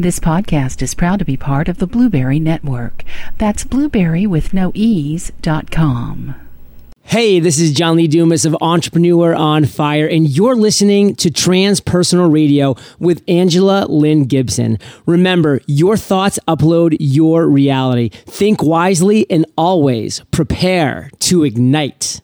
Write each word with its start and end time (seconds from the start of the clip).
This 0.00 0.20
podcast 0.20 0.80
is 0.80 0.94
proud 0.94 1.18
to 1.18 1.24
be 1.24 1.36
part 1.36 1.68
of 1.68 1.78
the 1.78 1.86
Blubrry 1.88 2.38
Network. 2.38 3.02
That's 3.36 3.64
blubrry 3.64 4.28
with 4.28 4.54
no 4.54 4.70
ease.com. 4.72 6.36
Hey, 7.02 7.40
this 7.40 7.58
is 7.58 7.72
John 7.72 7.96
Lee 7.96 8.06
Dumas 8.06 8.44
of 8.44 8.56
Entrepreneur 8.60 9.34
on 9.34 9.64
Fire, 9.64 10.06
and 10.06 10.28
you're 10.28 10.54
listening 10.54 11.16
to 11.16 11.30
Transpersonal 11.30 12.32
Radio 12.32 12.76
with 13.00 13.24
Angela 13.26 13.86
Lynn 13.88 14.26
Gibson. 14.26 14.78
Remember, 15.04 15.60
your 15.66 15.96
thoughts 15.96 16.38
upload 16.46 16.96
your 17.00 17.48
reality. 17.48 18.10
Think 18.10 18.62
wisely 18.62 19.28
and 19.28 19.46
always 19.56 20.20
prepare 20.30 21.10
to 21.20 21.42
ignite. 21.42 22.20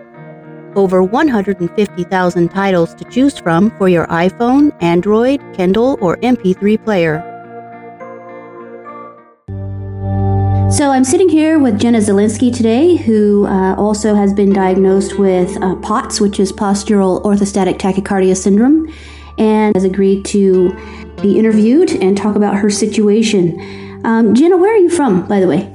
Over 0.77 1.03
150,000 1.03 2.47
titles 2.47 2.95
to 2.95 3.03
choose 3.03 3.37
from 3.37 3.77
for 3.77 3.89
your 3.89 4.07
iPhone, 4.07 4.71
Android, 4.81 5.41
Kindle, 5.53 5.97
or 5.99 6.15
MP3 6.19 6.81
player. 6.85 7.30
So 10.71 10.89
I'm 10.89 11.03
sitting 11.03 11.27
here 11.27 11.59
with 11.59 11.79
Jenna 11.79 11.97
Zielinski 11.99 12.55
today, 12.55 12.95
who 12.95 13.45
uh, 13.45 13.75
also 13.75 14.15
has 14.15 14.33
been 14.33 14.53
diagnosed 14.53 15.19
with 15.19 15.61
uh, 15.61 15.75
POTS, 15.75 16.21
which 16.21 16.39
is 16.39 16.53
postural 16.53 17.21
orthostatic 17.23 17.77
tachycardia 17.77 18.37
syndrome, 18.37 18.91
and 19.37 19.75
has 19.75 19.83
agreed 19.83 20.23
to 20.27 20.71
be 21.21 21.37
interviewed 21.37 21.91
and 21.91 22.17
talk 22.17 22.37
about 22.37 22.55
her 22.55 22.69
situation. 22.69 23.59
Um, 24.05 24.33
Jenna, 24.33 24.55
where 24.55 24.73
are 24.73 24.77
you 24.77 24.89
from, 24.89 25.27
by 25.27 25.41
the 25.41 25.47
way? 25.47 25.67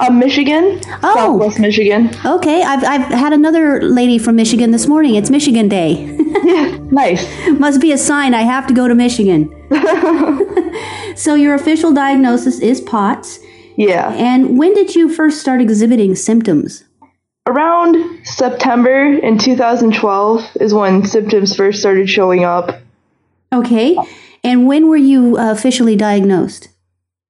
Um, 0.00 0.18
Michigan, 0.18 0.80
Oh. 1.04 1.14
Southwest 1.14 1.60
Michigan. 1.60 2.10
Okay, 2.24 2.62
I've, 2.62 2.82
I've 2.82 3.06
had 3.08 3.32
another 3.32 3.80
lady 3.80 4.18
from 4.18 4.34
Michigan 4.34 4.72
this 4.72 4.88
morning. 4.88 5.14
It's 5.14 5.30
Michigan 5.30 5.68
Day. 5.68 6.04
Yeah, 6.44 6.76
nice. 6.90 7.24
Must 7.50 7.80
be 7.80 7.92
a 7.92 7.98
sign 7.98 8.34
I 8.34 8.42
have 8.42 8.66
to 8.66 8.74
go 8.74 8.88
to 8.88 8.94
Michigan. 8.94 9.50
so 11.16 11.36
your 11.36 11.54
official 11.54 11.92
diagnosis 11.92 12.58
is 12.58 12.80
POTS. 12.80 13.38
Yeah, 13.76 14.12
And 14.14 14.58
when 14.58 14.74
did 14.74 14.94
you 14.94 15.12
first 15.12 15.40
start 15.40 15.60
exhibiting 15.60 16.14
symptoms? 16.14 16.84
around 17.46 18.26
September 18.26 19.14
in 19.14 19.38
2012 19.38 20.56
is 20.60 20.74
when 20.74 21.04
symptoms 21.04 21.54
first 21.54 21.80
started 21.80 22.10
showing 22.10 22.44
up. 22.44 22.80
Okay. 23.52 23.96
And 24.42 24.66
when 24.66 24.88
were 24.88 24.96
you 24.96 25.38
uh, 25.38 25.52
officially 25.52 25.96
diagnosed? 25.96 26.68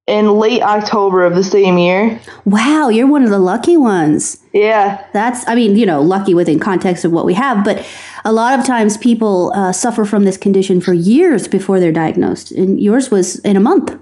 In 0.06 0.38
late 0.38 0.62
October 0.62 1.24
of 1.24 1.34
the 1.34 1.42
same 1.42 1.78
year. 1.78 2.20
Wow, 2.44 2.88
you're 2.88 3.08
one 3.08 3.24
of 3.24 3.30
the 3.30 3.40
lucky 3.40 3.76
ones. 3.76 4.40
Yeah, 4.52 5.04
That's, 5.12 5.46
I 5.48 5.56
mean, 5.56 5.76
you 5.76 5.84
know, 5.84 6.00
lucky 6.00 6.32
within 6.32 6.60
context 6.60 7.04
of 7.04 7.10
what 7.10 7.24
we 7.24 7.34
have, 7.34 7.64
but 7.64 7.84
a 8.24 8.32
lot 8.32 8.58
of 8.58 8.64
times 8.64 8.96
people 8.96 9.52
uh, 9.54 9.72
suffer 9.72 10.04
from 10.04 10.24
this 10.24 10.36
condition 10.36 10.80
for 10.80 10.92
years 10.94 11.48
before 11.48 11.80
they're 11.80 11.92
diagnosed. 11.92 12.52
And 12.52 12.80
yours 12.80 13.10
was 13.10 13.40
in 13.40 13.56
a 13.56 13.60
month. 13.60 13.98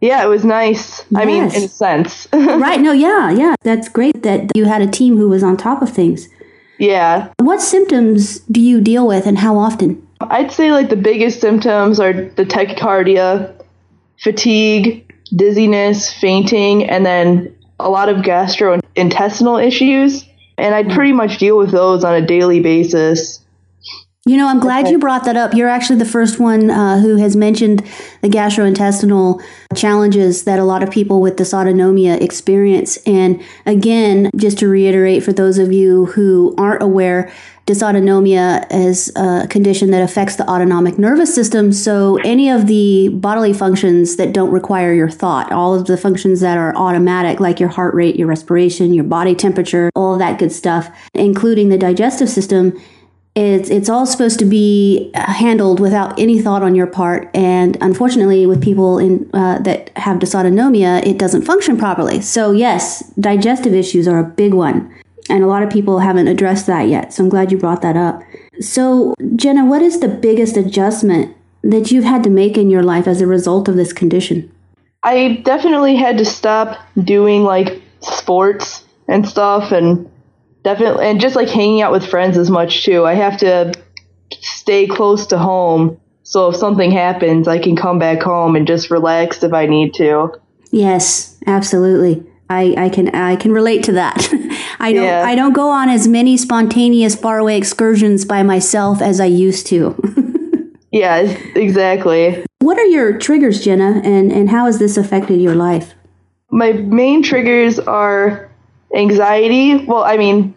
Yeah, 0.00 0.24
it 0.24 0.28
was 0.28 0.44
nice. 0.44 1.04
I 1.14 1.24
mean, 1.24 1.44
in 1.44 1.64
a 1.64 1.68
sense. 1.68 2.28
right. 2.32 2.80
No, 2.80 2.92
yeah, 2.92 3.30
yeah. 3.30 3.54
That's 3.62 3.88
great 3.88 4.22
that 4.22 4.50
you 4.54 4.64
had 4.64 4.82
a 4.82 4.86
team 4.86 5.16
who 5.16 5.28
was 5.28 5.42
on 5.42 5.56
top 5.56 5.82
of 5.82 5.90
things. 5.90 6.28
yeah, 6.78 7.32
What 7.40 7.60
symptoms 7.60 8.40
do 8.40 8.60
you 8.60 8.80
deal 8.80 9.06
with 9.06 9.26
and 9.26 9.38
how 9.38 9.58
often? 9.58 10.06
I'd 10.20 10.52
say 10.52 10.70
like 10.72 10.88
the 10.90 10.96
biggest 10.96 11.40
symptoms 11.40 11.98
are 12.00 12.12
the 12.12 12.44
tachycardia, 12.44 13.52
fatigue, 14.18 15.12
dizziness, 15.34 16.12
fainting, 16.12 16.88
and 16.88 17.04
then 17.04 17.54
a 17.80 17.88
lot 17.88 18.08
of 18.08 18.18
gastrointestinal 18.18 19.64
issues. 19.64 20.24
And 20.56 20.74
I'd 20.74 20.90
pretty 20.90 21.12
much 21.12 21.38
deal 21.38 21.56
with 21.56 21.70
those 21.70 22.02
on 22.02 22.14
a 22.14 22.24
daily 22.24 22.60
basis. 22.60 23.40
You 24.28 24.36
know, 24.36 24.46
I'm 24.46 24.60
glad 24.60 24.88
you 24.88 24.98
brought 24.98 25.24
that 25.24 25.38
up. 25.38 25.54
You're 25.54 25.70
actually 25.70 25.98
the 25.98 26.04
first 26.04 26.38
one 26.38 26.68
uh, 26.68 27.00
who 27.00 27.16
has 27.16 27.34
mentioned 27.34 27.78
the 28.20 28.28
gastrointestinal 28.28 29.42
challenges 29.74 30.44
that 30.44 30.58
a 30.58 30.64
lot 30.64 30.82
of 30.82 30.90
people 30.90 31.22
with 31.22 31.38
this 31.38 31.54
dysautonomia 31.54 32.20
experience. 32.20 32.98
And 33.06 33.42
again, 33.64 34.30
just 34.36 34.58
to 34.58 34.68
reiterate 34.68 35.22
for 35.22 35.32
those 35.32 35.56
of 35.56 35.72
you 35.72 36.04
who 36.06 36.54
aren't 36.58 36.82
aware, 36.82 37.32
dysautonomia 37.66 38.66
is 38.70 39.10
a 39.16 39.46
condition 39.48 39.92
that 39.92 40.02
affects 40.02 40.36
the 40.36 40.46
autonomic 40.46 40.98
nervous 40.98 41.34
system. 41.34 41.72
So, 41.72 42.18
any 42.18 42.50
of 42.50 42.66
the 42.66 43.08
bodily 43.08 43.54
functions 43.54 44.16
that 44.16 44.34
don't 44.34 44.50
require 44.50 44.92
your 44.92 45.08
thought, 45.08 45.50
all 45.52 45.74
of 45.74 45.86
the 45.86 45.96
functions 45.96 46.40
that 46.40 46.58
are 46.58 46.76
automatic, 46.76 47.40
like 47.40 47.60
your 47.60 47.70
heart 47.70 47.94
rate, 47.94 48.16
your 48.16 48.28
respiration, 48.28 48.92
your 48.92 49.04
body 49.04 49.34
temperature, 49.34 49.90
all 49.94 50.12
of 50.12 50.18
that 50.18 50.38
good 50.38 50.52
stuff, 50.52 50.90
including 51.14 51.70
the 51.70 51.78
digestive 51.78 52.28
system, 52.28 52.78
it's 53.38 53.70
it's 53.70 53.88
all 53.88 54.04
supposed 54.04 54.38
to 54.40 54.44
be 54.44 55.10
handled 55.14 55.80
without 55.80 56.18
any 56.18 56.40
thought 56.40 56.62
on 56.62 56.74
your 56.74 56.86
part, 56.86 57.30
and 57.34 57.76
unfortunately, 57.80 58.46
with 58.46 58.62
people 58.62 58.98
in 58.98 59.30
uh, 59.32 59.58
that 59.60 59.96
have 59.96 60.18
dysautonomia, 60.18 61.06
it 61.06 61.18
doesn't 61.18 61.42
function 61.42 61.76
properly. 61.76 62.20
So 62.20 62.50
yes, 62.50 63.08
digestive 63.12 63.74
issues 63.74 64.08
are 64.08 64.18
a 64.18 64.24
big 64.24 64.54
one, 64.54 64.92
and 65.30 65.44
a 65.44 65.46
lot 65.46 65.62
of 65.62 65.70
people 65.70 66.00
haven't 66.00 66.28
addressed 66.28 66.66
that 66.66 66.88
yet. 66.88 67.12
So 67.12 67.22
I'm 67.22 67.28
glad 67.28 67.52
you 67.52 67.58
brought 67.58 67.82
that 67.82 67.96
up. 67.96 68.22
So 68.60 69.14
Jenna, 69.36 69.64
what 69.64 69.82
is 69.82 70.00
the 70.00 70.08
biggest 70.08 70.56
adjustment 70.56 71.36
that 71.62 71.92
you've 71.92 72.04
had 72.04 72.24
to 72.24 72.30
make 72.30 72.58
in 72.58 72.70
your 72.70 72.82
life 72.82 73.06
as 73.06 73.20
a 73.20 73.26
result 73.26 73.68
of 73.68 73.76
this 73.76 73.92
condition? 73.92 74.50
I 75.04 75.40
definitely 75.44 75.94
had 75.94 76.18
to 76.18 76.24
stop 76.24 76.76
doing 77.04 77.44
like 77.44 77.80
sports 78.00 78.84
and 79.06 79.28
stuff 79.28 79.70
and 79.70 80.10
definitely 80.68 81.06
and 81.06 81.18
just 81.18 81.34
like 81.34 81.48
hanging 81.48 81.80
out 81.80 81.92
with 81.92 82.04
friends 82.06 82.36
as 82.36 82.50
much 82.50 82.84
too. 82.84 83.06
I 83.06 83.14
have 83.14 83.38
to 83.38 83.72
stay 84.40 84.86
close 84.86 85.26
to 85.28 85.38
home 85.38 85.98
so 86.24 86.50
if 86.50 86.56
something 86.56 86.90
happens 86.90 87.48
I 87.48 87.58
can 87.58 87.74
come 87.74 87.98
back 87.98 88.20
home 88.22 88.54
and 88.54 88.66
just 88.66 88.90
relax 88.90 89.42
if 89.42 89.54
I 89.54 89.64
need 89.64 89.94
to. 89.94 90.30
Yes, 90.70 91.38
absolutely. 91.46 92.22
I, 92.50 92.74
I 92.76 92.88
can 92.90 93.14
I 93.14 93.36
can 93.36 93.52
relate 93.52 93.82
to 93.84 93.92
that. 93.92 94.28
I 94.78 94.92
don't 94.92 95.04
Yeah. 95.04 95.22
I 95.24 95.34
don't 95.34 95.54
go 95.54 95.70
on 95.70 95.88
as 95.88 96.06
many 96.06 96.36
spontaneous 96.36 97.14
faraway 97.14 97.56
excursions 97.56 98.26
by 98.26 98.42
myself 98.42 99.00
as 99.00 99.20
I 99.20 99.26
used 99.26 99.66
to. 99.68 99.96
Yeah, 100.90 101.18
exactly. 101.54 102.44
what 102.60 102.78
are 102.78 102.86
your 102.86 103.18
triggers, 103.18 103.62
Jenna, 103.62 104.00
and, 104.02 104.32
and 104.32 104.48
how 104.48 104.64
has 104.64 104.78
this 104.78 104.96
affected 104.96 105.38
your 105.38 105.54
life? 105.54 105.92
My 106.50 106.72
main 106.72 107.22
triggers 107.22 107.78
are 107.78 108.47
anxiety. 108.94 109.84
Well, 109.84 110.04
I 110.04 110.16
mean, 110.16 110.54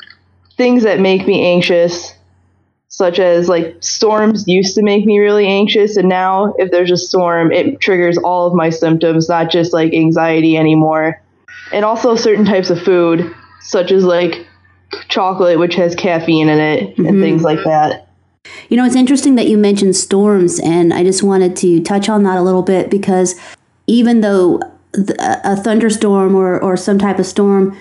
things 0.57 0.83
that 0.83 0.99
make 0.99 1.25
me 1.25 1.45
anxious, 1.45 2.13
such 2.87 3.19
as 3.19 3.47
like 3.49 3.77
storms 3.79 4.47
used 4.47 4.75
to 4.75 4.83
make 4.83 5.05
me 5.05 5.19
really 5.19 5.47
anxious. 5.47 5.97
And 5.97 6.09
now, 6.09 6.53
if 6.57 6.71
there's 6.71 6.91
a 6.91 6.97
storm, 6.97 7.51
it 7.51 7.79
triggers 7.79 8.17
all 8.17 8.47
of 8.47 8.53
my 8.53 8.69
symptoms, 8.69 9.29
not 9.29 9.49
just 9.49 9.73
like 9.73 9.93
anxiety 9.93 10.57
anymore. 10.57 11.21
And 11.71 11.85
also 11.85 12.15
certain 12.15 12.45
types 12.45 12.69
of 12.69 12.81
food, 12.81 13.33
such 13.61 13.91
as 13.91 14.03
like 14.03 14.45
chocolate, 15.07 15.57
which 15.59 15.75
has 15.75 15.95
caffeine 15.95 16.49
in 16.49 16.59
it, 16.59 16.97
and 16.97 17.07
mm-hmm. 17.07 17.21
things 17.21 17.43
like 17.43 17.59
that. 17.63 18.07
You 18.69 18.77
know, 18.77 18.85
it's 18.85 18.95
interesting 18.95 19.35
that 19.35 19.47
you 19.47 19.57
mentioned 19.57 19.95
storms, 19.95 20.59
and 20.59 20.93
I 20.93 21.03
just 21.03 21.23
wanted 21.23 21.55
to 21.57 21.81
touch 21.81 22.09
on 22.09 22.23
that 22.23 22.37
a 22.37 22.41
little 22.41 22.63
bit 22.63 22.89
because 22.89 23.39
even 23.87 24.21
though 24.21 24.59
th- 24.93 25.17
a 25.19 25.55
thunderstorm 25.55 26.35
or, 26.35 26.59
or 26.59 26.75
some 26.77 26.97
type 26.97 27.19
of 27.19 27.25
storm, 27.25 27.77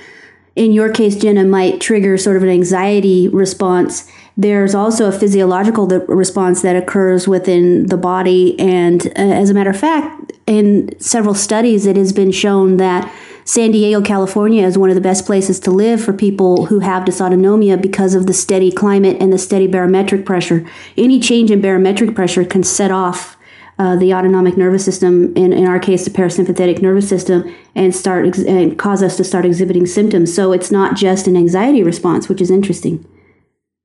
in 0.56 0.72
your 0.72 0.92
case, 0.92 1.16
Jenna, 1.16 1.44
might 1.44 1.80
trigger 1.80 2.16
sort 2.18 2.36
of 2.36 2.42
an 2.42 2.48
anxiety 2.48 3.28
response, 3.28 4.10
there's 4.36 4.74
also 4.74 5.06
a 5.06 5.12
physiological 5.12 5.86
response 5.86 6.62
that 6.62 6.76
occurs 6.76 7.28
within 7.28 7.86
the 7.86 7.96
body. 7.96 8.58
And 8.58 9.06
uh, 9.08 9.12
as 9.16 9.50
a 9.50 9.54
matter 9.54 9.70
of 9.70 9.78
fact, 9.78 10.32
in 10.46 10.98
several 10.98 11.34
studies, 11.34 11.86
it 11.86 11.96
has 11.96 12.12
been 12.12 12.32
shown 12.32 12.78
that 12.78 13.12
San 13.44 13.70
Diego, 13.70 14.00
California 14.00 14.64
is 14.64 14.78
one 14.78 14.90
of 14.90 14.94
the 14.94 15.00
best 15.00 15.26
places 15.26 15.58
to 15.60 15.70
live 15.70 16.02
for 16.02 16.12
people 16.12 16.66
who 16.66 16.80
have 16.80 17.04
dysautonomia 17.04 17.80
because 17.80 18.14
of 18.14 18.26
the 18.26 18.32
steady 18.32 18.70
climate 18.70 19.16
and 19.20 19.32
the 19.32 19.38
steady 19.38 19.66
barometric 19.66 20.24
pressure. 20.24 20.64
Any 20.96 21.20
change 21.20 21.50
in 21.50 21.60
barometric 21.60 22.14
pressure 22.14 22.44
can 22.44 22.62
set 22.62 22.90
off 22.90 23.36
uh, 23.80 23.96
the 23.96 24.12
autonomic 24.12 24.58
nervous 24.58 24.84
system, 24.84 25.34
in, 25.34 25.54
in 25.54 25.66
our 25.66 25.78
case, 25.78 26.04
the 26.04 26.10
parasympathetic 26.10 26.82
nervous 26.82 27.08
system, 27.08 27.50
and 27.74 27.96
start 27.96 28.26
ex- 28.26 28.44
and 28.44 28.78
cause 28.78 29.02
us 29.02 29.16
to 29.16 29.24
start 29.24 29.46
exhibiting 29.46 29.86
symptoms. 29.86 30.34
So 30.34 30.52
it's 30.52 30.70
not 30.70 30.96
just 30.96 31.26
an 31.26 31.34
anxiety 31.34 31.82
response, 31.82 32.28
which 32.28 32.42
is 32.42 32.50
interesting. 32.50 33.02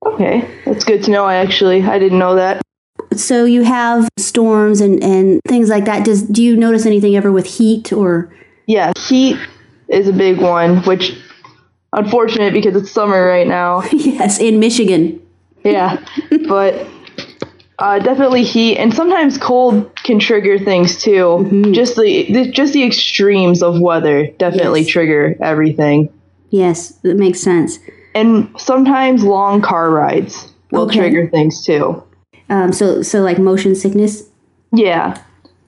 Okay, 0.04 0.46
that's 0.66 0.84
good 0.84 1.02
to 1.04 1.10
know. 1.10 1.24
I 1.24 1.36
Actually, 1.36 1.82
I 1.82 1.98
didn't 1.98 2.18
know 2.18 2.34
that. 2.34 2.60
So 3.14 3.46
you 3.46 3.64
have 3.64 4.06
storms 4.18 4.82
and, 4.82 5.02
and 5.02 5.40
things 5.48 5.70
like 5.70 5.86
that. 5.86 6.04
Does 6.04 6.20
do 6.20 6.42
you 6.42 6.56
notice 6.56 6.84
anything 6.84 7.16
ever 7.16 7.32
with 7.32 7.46
heat 7.46 7.90
or? 7.90 8.30
Yeah, 8.66 8.92
heat 9.08 9.38
is 9.88 10.08
a 10.08 10.12
big 10.12 10.42
one, 10.42 10.82
which 10.82 11.18
unfortunate 11.94 12.52
because 12.52 12.76
it's 12.76 12.90
summer 12.90 13.26
right 13.26 13.46
now. 13.46 13.82
yes, 13.92 14.38
in 14.38 14.60
Michigan. 14.60 15.22
Yeah, 15.64 16.04
but 16.48 16.86
uh, 17.78 17.98
definitely 17.98 18.42
heat 18.42 18.78
and 18.78 18.92
sometimes 18.94 19.36
cold 19.38 19.94
can 19.96 20.18
trigger 20.18 20.58
things 20.58 21.00
too. 21.02 21.10
Mm-hmm. 21.10 21.72
Just 21.72 21.96
the, 21.96 22.32
the 22.32 22.50
just 22.50 22.72
the 22.72 22.84
extremes 22.84 23.62
of 23.62 23.80
weather 23.80 24.28
definitely 24.38 24.80
Yes. 24.82 24.90
trigger 24.90 25.36
everything. 25.42 26.08
Yes, 26.50 26.92
that 27.02 27.16
makes 27.16 27.40
sense. 27.40 27.78
And 28.14 28.48
sometimes 28.58 29.24
long 29.24 29.60
car 29.60 29.90
rides 29.90 30.52
will 30.70 30.82
Okay. 30.82 30.98
trigger 31.00 31.28
things 31.28 31.64
too. 31.64 32.02
Um, 32.48 32.72
so 32.72 33.02
so 33.02 33.20
like 33.20 33.38
motion 33.38 33.74
sickness. 33.74 34.28
Yeah. 34.72 35.20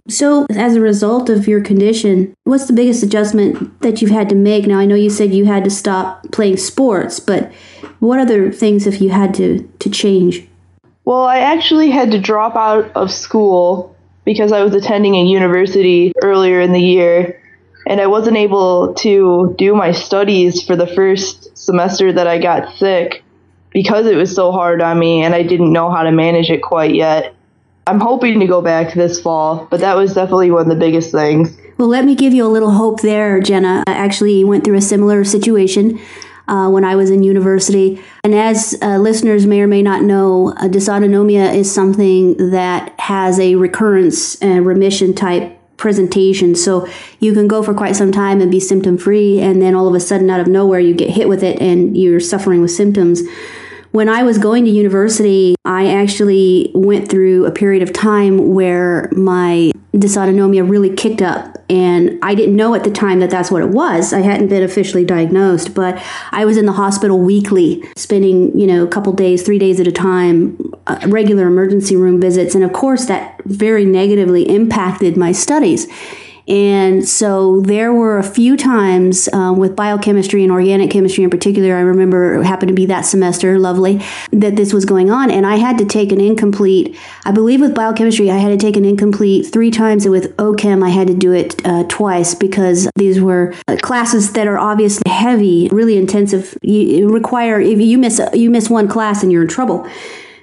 So 0.08 0.46
as 0.50 0.74
a 0.74 0.80
result 0.80 1.28
of 1.28 1.46
your 1.46 1.60
condition, 1.60 2.32
what's 2.44 2.66
the 2.66 2.72
biggest 2.72 3.02
adjustment 3.02 3.82
that 3.82 4.00
you've 4.00 4.10
had 4.10 4.30
to 4.30 4.34
make? 4.34 4.66
Now 4.66 4.78
I 4.78 4.86
know 4.86 4.94
you 4.94 5.10
said 5.10 5.34
you 5.34 5.44
had 5.44 5.64
to 5.64 5.70
stop 5.70 6.24
playing 6.32 6.56
sports, 6.56 7.20
but 7.20 7.52
what 7.98 8.18
other 8.18 8.50
things 8.50 8.86
have 8.86 8.96
you 8.96 9.10
had 9.10 9.34
to 9.34 9.68
to 9.80 9.90
change? 9.90 10.48
Well, 11.08 11.24
I 11.24 11.38
actually 11.38 11.90
had 11.90 12.10
to 12.10 12.20
drop 12.20 12.54
out 12.54 12.92
of 12.94 13.10
school 13.10 13.96
because 14.26 14.52
I 14.52 14.62
was 14.62 14.74
attending 14.74 15.14
a 15.14 15.24
university 15.24 16.12
earlier 16.22 16.60
in 16.60 16.74
the 16.74 16.82
year 16.82 17.40
and 17.86 17.98
I 17.98 18.08
wasn't 18.08 18.36
able 18.36 18.92
to 18.92 19.54
do 19.56 19.74
my 19.74 19.92
studies 19.92 20.62
for 20.62 20.76
the 20.76 20.86
first 20.86 21.56
semester 21.56 22.12
that 22.12 22.26
I 22.26 22.36
got 22.36 22.76
sick 22.76 23.24
because 23.70 24.04
it 24.04 24.16
was 24.16 24.34
so 24.34 24.52
hard 24.52 24.82
on 24.82 24.98
me 24.98 25.22
and 25.22 25.34
I 25.34 25.44
didn't 25.44 25.72
know 25.72 25.90
how 25.90 26.02
to 26.02 26.12
manage 26.12 26.50
it 26.50 26.60
quite 26.60 26.94
yet. 26.94 27.34
I'm 27.86 28.00
hoping 28.00 28.38
to 28.40 28.46
go 28.46 28.60
back 28.60 28.92
this 28.92 29.18
fall, 29.18 29.66
but 29.70 29.80
that 29.80 29.96
was 29.96 30.12
definitely 30.12 30.50
one 30.50 30.60
of 30.60 30.68
the 30.68 30.76
biggest 30.76 31.10
things. 31.10 31.56
Well, 31.78 31.88
let 31.88 32.04
me 32.04 32.16
give 32.16 32.34
you 32.34 32.44
a 32.44 32.52
little 32.52 32.72
hope 32.72 33.00
there, 33.00 33.40
Jenna. 33.40 33.82
I 33.86 33.92
actually 33.92 34.44
went 34.44 34.62
through 34.62 34.76
a 34.76 34.82
similar 34.82 35.24
situation 35.24 35.98
uh, 36.48 36.68
when 36.68 36.84
I 36.84 36.96
was 36.96 37.10
in 37.10 37.22
university. 37.22 38.02
And 38.24 38.34
as 38.34 38.76
uh, 38.82 38.98
listeners 38.98 39.46
may 39.46 39.60
or 39.60 39.66
may 39.66 39.82
not 39.82 40.02
know, 40.02 40.54
uh, 40.56 40.68
dysautonomia 40.68 41.54
is 41.54 41.72
something 41.72 42.50
that 42.50 42.98
has 42.98 43.38
a 43.38 43.54
recurrence 43.54 44.40
and 44.42 44.66
remission 44.66 45.14
type 45.14 45.54
presentation. 45.76 46.54
So 46.54 46.88
you 47.20 47.32
can 47.32 47.46
go 47.46 47.62
for 47.62 47.72
quite 47.72 47.96
some 47.96 48.10
time 48.10 48.40
and 48.40 48.50
be 48.50 48.60
symptom 48.60 48.98
free, 48.98 49.40
and 49.40 49.62
then 49.62 49.74
all 49.74 49.86
of 49.86 49.94
a 49.94 50.00
sudden, 50.00 50.28
out 50.28 50.40
of 50.40 50.48
nowhere, 50.48 50.80
you 50.80 50.92
get 50.92 51.10
hit 51.10 51.28
with 51.28 51.42
it 51.42 51.62
and 51.62 51.96
you're 51.96 52.20
suffering 52.20 52.60
with 52.60 52.72
symptoms. 52.72 53.22
When 53.90 54.08
I 54.08 54.22
was 54.22 54.36
going 54.36 54.64
to 54.66 54.70
university, 54.70 55.54
I 55.64 55.88
actually 55.88 56.70
went 56.74 57.08
through 57.08 57.46
a 57.46 57.50
period 57.50 57.82
of 57.82 57.92
time 57.92 58.54
where 58.54 59.08
my 59.12 59.72
dysautonomia 59.94 60.68
really 60.68 60.94
kicked 60.94 61.22
up. 61.22 61.56
And 61.70 62.18
I 62.22 62.34
didn't 62.34 62.56
know 62.56 62.74
at 62.74 62.84
the 62.84 62.90
time 62.90 63.20
that 63.20 63.30
that's 63.30 63.50
what 63.50 63.62
it 63.62 63.70
was. 63.70 64.12
I 64.12 64.20
hadn't 64.20 64.48
been 64.48 64.62
officially 64.62 65.04
diagnosed, 65.04 65.74
but 65.74 66.02
I 66.32 66.44
was 66.44 66.56
in 66.56 66.66
the 66.66 66.72
hospital 66.72 67.18
weekly, 67.18 67.82
spending, 67.96 68.58
you 68.58 68.66
know, 68.66 68.84
a 68.84 68.88
couple 68.88 69.12
days, 69.12 69.42
three 69.42 69.58
days 69.58 69.80
at 69.80 69.86
a 69.86 69.92
time, 69.92 70.58
uh, 70.86 71.00
regular 71.08 71.46
emergency 71.46 71.96
room 71.96 72.20
visits. 72.20 72.54
And 72.54 72.64
of 72.64 72.72
course, 72.72 73.06
that 73.06 73.42
very 73.44 73.84
negatively 73.84 74.48
impacted 74.48 75.16
my 75.16 75.32
studies. 75.32 75.86
And 76.48 77.06
so 77.06 77.60
there 77.60 77.92
were 77.92 78.18
a 78.18 78.22
few 78.22 78.56
times 78.56 79.28
um, 79.34 79.58
with 79.58 79.76
biochemistry 79.76 80.42
and 80.42 80.50
organic 80.50 80.90
chemistry 80.90 81.22
in 81.22 81.28
particular. 81.28 81.76
I 81.76 81.80
remember 81.80 82.40
it 82.40 82.46
happened 82.46 82.68
to 82.68 82.74
be 82.74 82.86
that 82.86 83.02
semester, 83.02 83.58
lovely, 83.58 84.00
that 84.32 84.56
this 84.56 84.72
was 84.72 84.86
going 84.86 85.10
on. 85.10 85.30
And 85.30 85.44
I 85.44 85.56
had 85.56 85.76
to 85.78 85.84
take 85.84 86.10
an 86.10 86.20
incomplete, 86.20 86.96
I 87.26 87.32
believe 87.32 87.60
with 87.60 87.74
biochemistry, 87.74 88.30
I 88.30 88.38
had 88.38 88.48
to 88.48 88.56
take 88.56 88.76
an 88.76 88.86
incomplete 88.86 89.52
three 89.52 89.70
times. 89.70 90.06
And 90.06 90.12
with 90.12 90.34
OChem, 90.38 90.82
I 90.82 90.88
had 90.88 91.08
to 91.08 91.14
do 91.14 91.32
it 91.32 91.60
uh, 91.66 91.84
twice 91.88 92.34
because 92.34 92.88
these 92.96 93.20
were 93.20 93.54
uh, 93.68 93.76
classes 93.82 94.32
that 94.32 94.46
are 94.46 94.58
obviously 94.58 95.10
heavy, 95.10 95.68
really 95.70 95.98
intensive. 95.98 96.56
You 96.62 97.10
require, 97.10 97.60
if 97.60 97.78
you 97.78 97.98
miss, 97.98 98.22
you 98.32 98.50
miss 98.50 98.70
one 98.70 98.88
class 98.88 99.22
and 99.22 99.30
you're 99.30 99.42
in 99.42 99.48
trouble. 99.48 99.86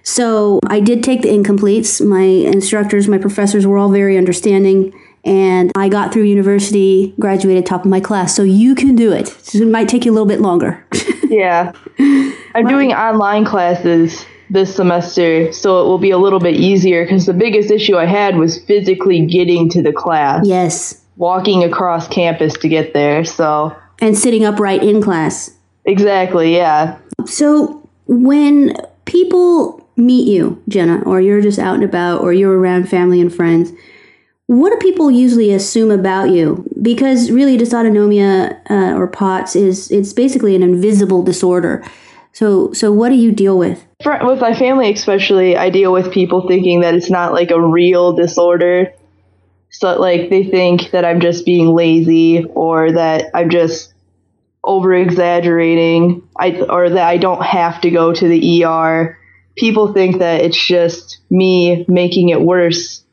So 0.04 0.60
I 0.68 0.82
did 0.82 1.04
take 1.04 1.24
the 1.24 1.30
incompletes. 1.30 2.06
My 2.06 2.22
instructors, 2.22 3.08
my 3.08 3.18
professors 3.18 3.66
were 3.66 3.80
all 3.80 3.90
very 3.90 4.20
understanding. 4.20 4.94
And 5.26 5.72
I 5.76 5.90
got 5.90 6.14
through 6.14 6.24
university, 6.24 7.16
graduated 7.20 7.66
top 7.66 7.84
of 7.84 7.90
my 7.90 8.00
class. 8.00 8.36
So 8.36 8.44
you 8.44 8.76
can 8.76 8.96
do 8.96 9.12
it. 9.12 9.36
It 9.56 9.68
might 9.68 9.90
take 9.90 10.06
you 10.06 10.12
a 10.12 10.14
little 10.14 10.28
bit 10.28 10.42
longer. 10.42 10.86
Yeah. 11.28 11.72
I'm 12.54 12.68
doing 12.68 12.94
online 12.94 13.46
classes 13.46 14.26
this 14.52 14.74
semester, 14.76 15.52
so 15.52 15.82
it 15.82 15.86
will 15.86 15.98
be 15.98 16.12
a 16.12 16.20
little 16.20 16.40
bit 16.40 16.56
easier 16.56 17.04
because 17.04 17.26
the 17.26 17.34
biggest 17.34 17.72
issue 17.72 17.98
I 17.98 18.06
had 18.06 18.38
was 18.38 18.60
physically 18.64 19.26
getting 19.26 19.68
to 19.72 19.82
the 19.82 19.92
class. 19.92 20.46
yes. 20.46 21.02
walking 21.18 21.64
across 21.64 22.08
campus 22.08 22.54
to 22.60 22.70
get 22.70 22.94
there. 22.94 23.26
So, 23.26 23.76
And 24.00 24.16
sitting 24.16 24.46
upright 24.46 24.84
in 24.84 25.02
class. 25.02 25.50
exactly, 25.84 26.56
yeah. 26.56 27.00
So 27.26 27.90
when 28.06 28.76
people 29.06 29.86
meet 29.98 30.28
you, 30.28 30.62
Jenna, 30.70 31.02
or 31.06 31.20
you're 31.20 31.42
just 31.42 31.58
out 31.60 31.76
and 31.76 31.84
about, 31.84 32.22
or 32.22 32.34
you're 32.34 32.58
around 32.58 32.88
family 32.88 33.20
and 33.20 33.34
friends, 33.34 33.72
what 34.48 34.70
do 34.70 34.78
people 34.78 35.10
usually 35.10 35.52
assume 35.52 35.92
about 35.92 36.30
you? 36.30 36.68
Because 36.82 37.32
really, 37.32 37.58
dysautonomia 37.58 38.60
uh, 38.70 38.96
or 38.96 39.08
POTS 39.08 39.56
is 39.56 39.92
it's 39.92 40.14
basically 40.14 40.56
an 40.56 40.62
invisible 40.62 41.24
disorder. 41.24 41.84
So, 42.34 42.74
so 42.74 42.92
what 42.92 43.10
do 43.10 43.16
you 43.16 43.32
deal 43.32 43.58
with? 43.58 43.86
For, 44.04 44.20
with 44.26 44.42
my 44.42 44.54
family, 44.54 44.92
especially, 44.92 45.56
I 45.56 45.70
deal 45.70 45.94
with 45.94 46.12
people 46.12 46.48
thinking 46.48 46.82
that 46.82 46.94
it's 46.94 47.10
not 47.10 47.32
like 47.32 47.50
a 47.50 47.62
real 47.62 48.14
disorder. 48.14 48.94
So, 49.70 49.98
like, 50.00 50.30
they 50.30 50.44
think 50.44 50.92
that 50.92 51.06
I'm 51.06 51.22
just 51.22 51.46
being 51.46 51.70
lazy 51.70 52.44
or 52.44 52.92
that 52.92 53.32
I'm 53.34 53.50
just 53.50 53.94
over 54.66 54.94
exaggerating 54.94 56.28
I, 56.38 56.60
or 56.70 56.90
that 56.90 57.08
I 57.08 57.18
don't 57.18 57.44
have 57.44 57.80
to 57.82 57.90
go 57.90 58.14
to 58.14 58.28
the 58.28 58.66
ER. 58.66 59.18
People 59.56 59.94
think 59.94 60.20
that 60.20 60.42
it's 60.42 60.68
just 60.68 61.22
me 61.30 61.86
making 61.88 62.30
it 62.30 62.42
worse. 62.42 63.05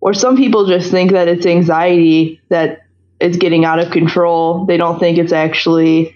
Or 0.00 0.14
some 0.14 0.36
people 0.36 0.66
just 0.66 0.90
think 0.90 1.12
that 1.12 1.28
it's 1.28 1.46
anxiety 1.46 2.40
that 2.48 2.86
is 3.20 3.36
getting 3.36 3.64
out 3.64 3.78
of 3.78 3.90
control. 3.90 4.64
They 4.64 4.76
don't 4.76 4.98
think 4.98 5.18
it's 5.18 5.32
actually. 5.32 6.14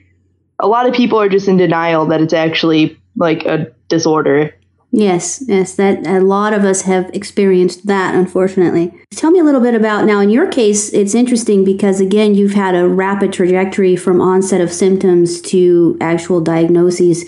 A 0.60 0.68
lot 0.68 0.88
of 0.88 0.94
people 0.94 1.20
are 1.20 1.28
just 1.28 1.48
in 1.48 1.56
denial 1.56 2.06
that 2.06 2.20
it's 2.20 2.32
actually 2.32 3.00
like 3.16 3.44
a 3.44 3.72
disorder. 3.88 4.54
Yes, 4.94 5.42
yes, 5.46 5.74
that 5.76 6.06
a 6.06 6.20
lot 6.20 6.52
of 6.52 6.64
us 6.64 6.82
have 6.82 7.08
experienced 7.14 7.86
that, 7.86 8.14
unfortunately. 8.14 8.92
Tell 9.10 9.30
me 9.30 9.38
a 9.38 9.44
little 9.44 9.62
bit 9.62 9.74
about 9.74 10.04
now. 10.04 10.20
In 10.20 10.28
your 10.28 10.46
case, 10.46 10.92
it's 10.92 11.14
interesting 11.14 11.64
because 11.64 11.98
again, 11.98 12.34
you've 12.34 12.52
had 12.52 12.74
a 12.74 12.86
rapid 12.86 13.32
trajectory 13.32 13.96
from 13.96 14.20
onset 14.20 14.60
of 14.60 14.70
symptoms 14.70 15.40
to 15.42 15.96
actual 16.02 16.42
diagnoses, 16.42 17.24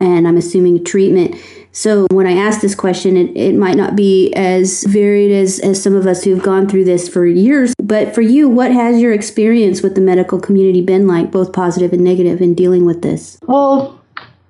and 0.00 0.26
I'm 0.26 0.36
assuming 0.36 0.84
treatment. 0.84 1.36
So 1.72 2.06
when 2.10 2.26
I 2.26 2.32
ask 2.32 2.60
this 2.60 2.74
question, 2.74 3.16
it, 3.16 3.36
it 3.36 3.54
might 3.54 3.76
not 3.76 3.96
be 3.96 4.32
as 4.34 4.84
varied 4.84 5.30
as, 5.30 5.58
as 5.60 5.82
some 5.82 5.94
of 5.94 6.06
us 6.06 6.24
who've 6.24 6.42
gone 6.42 6.68
through 6.68 6.84
this 6.84 7.08
for 7.08 7.26
years. 7.26 7.74
But 7.82 8.14
for 8.14 8.22
you, 8.22 8.48
what 8.48 8.72
has 8.72 9.00
your 9.00 9.12
experience 9.12 9.82
with 9.82 9.94
the 9.94 10.00
medical 10.00 10.40
community 10.40 10.80
been 10.80 11.06
like, 11.06 11.30
both 11.30 11.52
positive 11.52 11.92
and 11.92 12.02
negative, 12.02 12.40
in 12.40 12.54
dealing 12.54 12.86
with 12.86 13.02
this? 13.02 13.38
Well, 13.42 14.00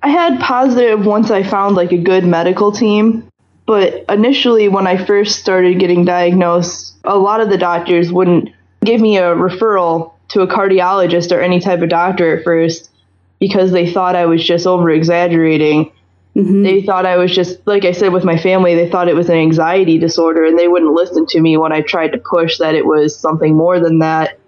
I 0.03 0.09
had 0.09 0.39
positive 0.39 1.05
once 1.05 1.33
I 1.33 1.43
found 1.43 1.75
like 1.75 1.91
a 1.91 1.99
good 1.99 2.25
medical 2.25 2.71
team. 2.71 3.29
But 3.67 4.05
initially, 4.09 4.69
when 4.69 4.87
I 4.87 5.05
first 5.05 5.41
started 5.41 5.81
getting 5.81 6.05
diagnosed, 6.05 6.95
a 7.03 7.19
lot 7.19 7.41
of 7.41 7.51
the 7.51 7.59
doctors 7.59 8.13
wouldn't 8.13 8.51
give 8.85 9.01
me 9.01 9.17
a 9.17 9.35
referral 9.35 10.13
to 10.29 10.43
a 10.43 10.47
cardiologist 10.47 11.33
or 11.33 11.41
any 11.41 11.59
type 11.59 11.83
of 11.83 11.89
doctor 11.89 12.37
at 12.37 12.45
first 12.45 12.91
because 13.39 13.73
they 13.73 13.93
thought 13.93 14.17
I 14.17 14.27
was 14.27 14.45
just 14.45 14.67
over 14.67 14.91
exaggerating. 14.91 15.93
They 16.35 16.83
thought 16.83 17.07
I 17.07 17.17
was 17.17 17.35
just, 17.35 17.67
like 17.67 17.87
I 17.87 17.93
said, 17.93 18.13
with 18.13 18.25
my 18.25 18.37
family, 18.37 18.75
they 18.75 18.91
thought 18.91 19.09
it 19.09 19.15
was 19.15 19.31
an 19.31 19.37
anxiety 19.37 19.97
disorder 19.97 20.45
and 20.45 20.59
they 20.59 20.69
wouldn't 20.69 20.93
listen 20.93 21.25
to 21.29 21.41
me 21.41 21.57
when 21.57 21.73
I 21.73 21.81
tried 21.81 22.13
to 22.13 22.19
push 22.19 22.59
that 22.59 22.75
it 22.75 22.85
was 22.85 23.19
something 23.19 23.57
more 23.57 23.81
than 23.81 24.01
that. 24.01 24.39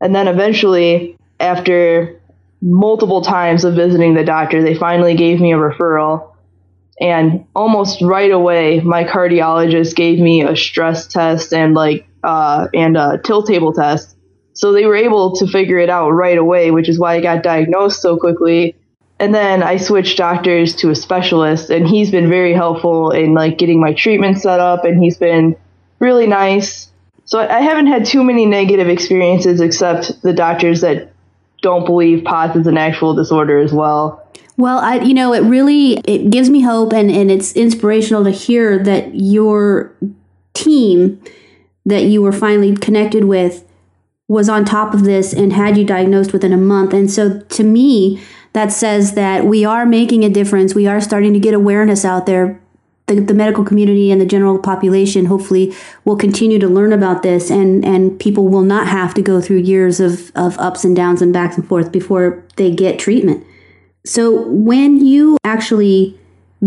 And 0.00 0.14
then 0.14 0.28
eventually, 0.28 1.18
after 1.38 2.20
multiple 2.62 3.20
times 3.20 3.64
of 3.64 3.74
visiting 3.74 4.14
the 4.14 4.24
doctor, 4.24 4.62
they 4.62 4.74
finally 4.74 5.14
gave 5.14 5.40
me 5.40 5.52
a 5.52 5.56
referral. 5.56 6.32
And 7.00 7.46
almost 7.54 8.02
right 8.02 8.30
away, 8.30 8.80
my 8.80 9.04
cardiologist 9.04 9.94
gave 9.96 10.18
me 10.18 10.42
a 10.42 10.56
stress 10.56 11.06
test 11.06 11.52
and 11.52 11.74
like 11.74 12.06
uh, 12.22 12.68
and 12.74 12.96
a 12.96 13.18
tilt 13.22 13.46
table 13.46 13.72
test. 13.72 14.16
So 14.52 14.72
they 14.72 14.86
were 14.86 14.96
able 14.96 15.36
to 15.36 15.46
figure 15.46 15.78
it 15.78 15.90
out 15.90 16.10
right 16.10 16.38
away, 16.38 16.70
which 16.70 16.88
is 16.88 16.98
why 16.98 17.14
I 17.14 17.20
got 17.20 17.42
diagnosed 17.42 18.02
so 18.02 18.16
quickly. 18.16 18.76
And 19.18 19.34
then 19.34 19.62
I 19.62 19.76
switched 19.76 20.16
doctors 20.16 20.74
to 20.76 20.90
a 20.90 20.94
specialist, 20.94 21.70
and 21.70 21.86
he's 21.86 22.10
been 22.10 22.28
very 22.28 22.54
helpful 22.54 23.10
in 23.10 23.34
like 23.34 23.58
getting 23.58 23.80
my 23.80 23.92
treatment 23.92 24.40
set 24.40 24.60
up, 24.60 24.84
and 24.84 25.02
he's 25.02 25.18
been 25.18 25.56
really 25.98 26.26
nice. 26.26 26.90
So 27.26 27.38
I 27.38 27.60
haven't 27.60 27.86
had 27.86 28.06
too 28.06 28.24
many 28.24 28.46
negative 28.46 28.88
experiences, 28.88 29.60
except 29.60 30.22
the 30.22 30.32
doctors 30.32 30.80
that 30.80 31.12
don't 31.62 31.84
believe 31.84 32.24
POTS 32.24 32.56
is 32.56 32.66
an 32.66 32.78
actual 32.78 33.14
disorder 33.14 33.58
as 33.58 33.72
well. 33.72 34.26
Well, 34.56 34.78
I 34.78 34.96
you 34.96 35.14
know, 35.14 35.32
it 35.32 35.40
really 35.40 35.98
it 36.04 36.30
gives 36.30 36.50
me 36.50 36.60
hope 36.62 36.92
and 36.92 37.10
and 37.10 37.30
it's 37.30 37.52
inspirational 37.52 38.24
to 38.24 38.30
hear 38.30 38.78
that 38.82 39.14
your 39.14 39.92
team 40.54 41.22
that 41.86 42.04
you 42.04 42.20
were 42.20 42.32
finally 42.32 42.76
connected 42.76 43.24
with 43.24 43.64
was 44.30 44.48
on 44.48 44.64
top 44.64 44.94
of 44.94 45.02
this 45.02 45.32
and 45.32 45.52
had 45.52 45.76
you 45.76 45.84
diagnosed 45.84 46.32
within 46.32 46.52
a 46.52 46.56
month. 46.56 46.94
And 46.94 47.10
so 47.10 47.40
to 47.40 47.64
me, 47.64 48.22
that 48.52 48.70
says 48.70 49.14
that 49.14 49.44
we 49.44 49.64
are 49.64 49.84
making 49.84 50.24
a 50.24 50.30
difference. 50.30 50.72
We 50.72 50.86
are 50.86 51.00
starting 51.00 51.32
to 51.32 51.40
get 51.40 51.52
awareness 51.52 52.04
out 52.04 52.26
there. 52.26 52.60
The, 53.06 53.16
the 53.16 53.34
medical 53.34 53.64
community 53.64 54.12
and 54.12 54.20
the 54.20 54.26
general 54.26 54.60
population 54.60 55.26
hopefully 55.26 55.74
will 56.04 56.14
continue 56.14 56.60
to 56.60 56.68
learn 56.68 56.92
about 56.92 57.24
this 57.24 57.50
and, 57.50 57.84
and 57.84 58.20
people 58.20 58.46
will 58.46 58.62
not 58.62 58.86
have 58.86 59.14
to 59.14 59.22
go 59.22 59.40
through 59.40 59.56
years 59.56 59.98
of, 59.98 60.30
of 60.36 60.56
ups 60.58 60.84
and 60.84 60.94
downs 60.94 61.20
and 61.20 61.32
backs 61.32 61.56
and 61.56 61.66
forth 61.66 61.90
before 61.90 62.44
they 62.54 62.70
get 62.70 63.00
treatment. 63.00 63.44
So 64.04 64.46
when 64.46 65.04
you 65.04 65.38
actually 65.42 66.16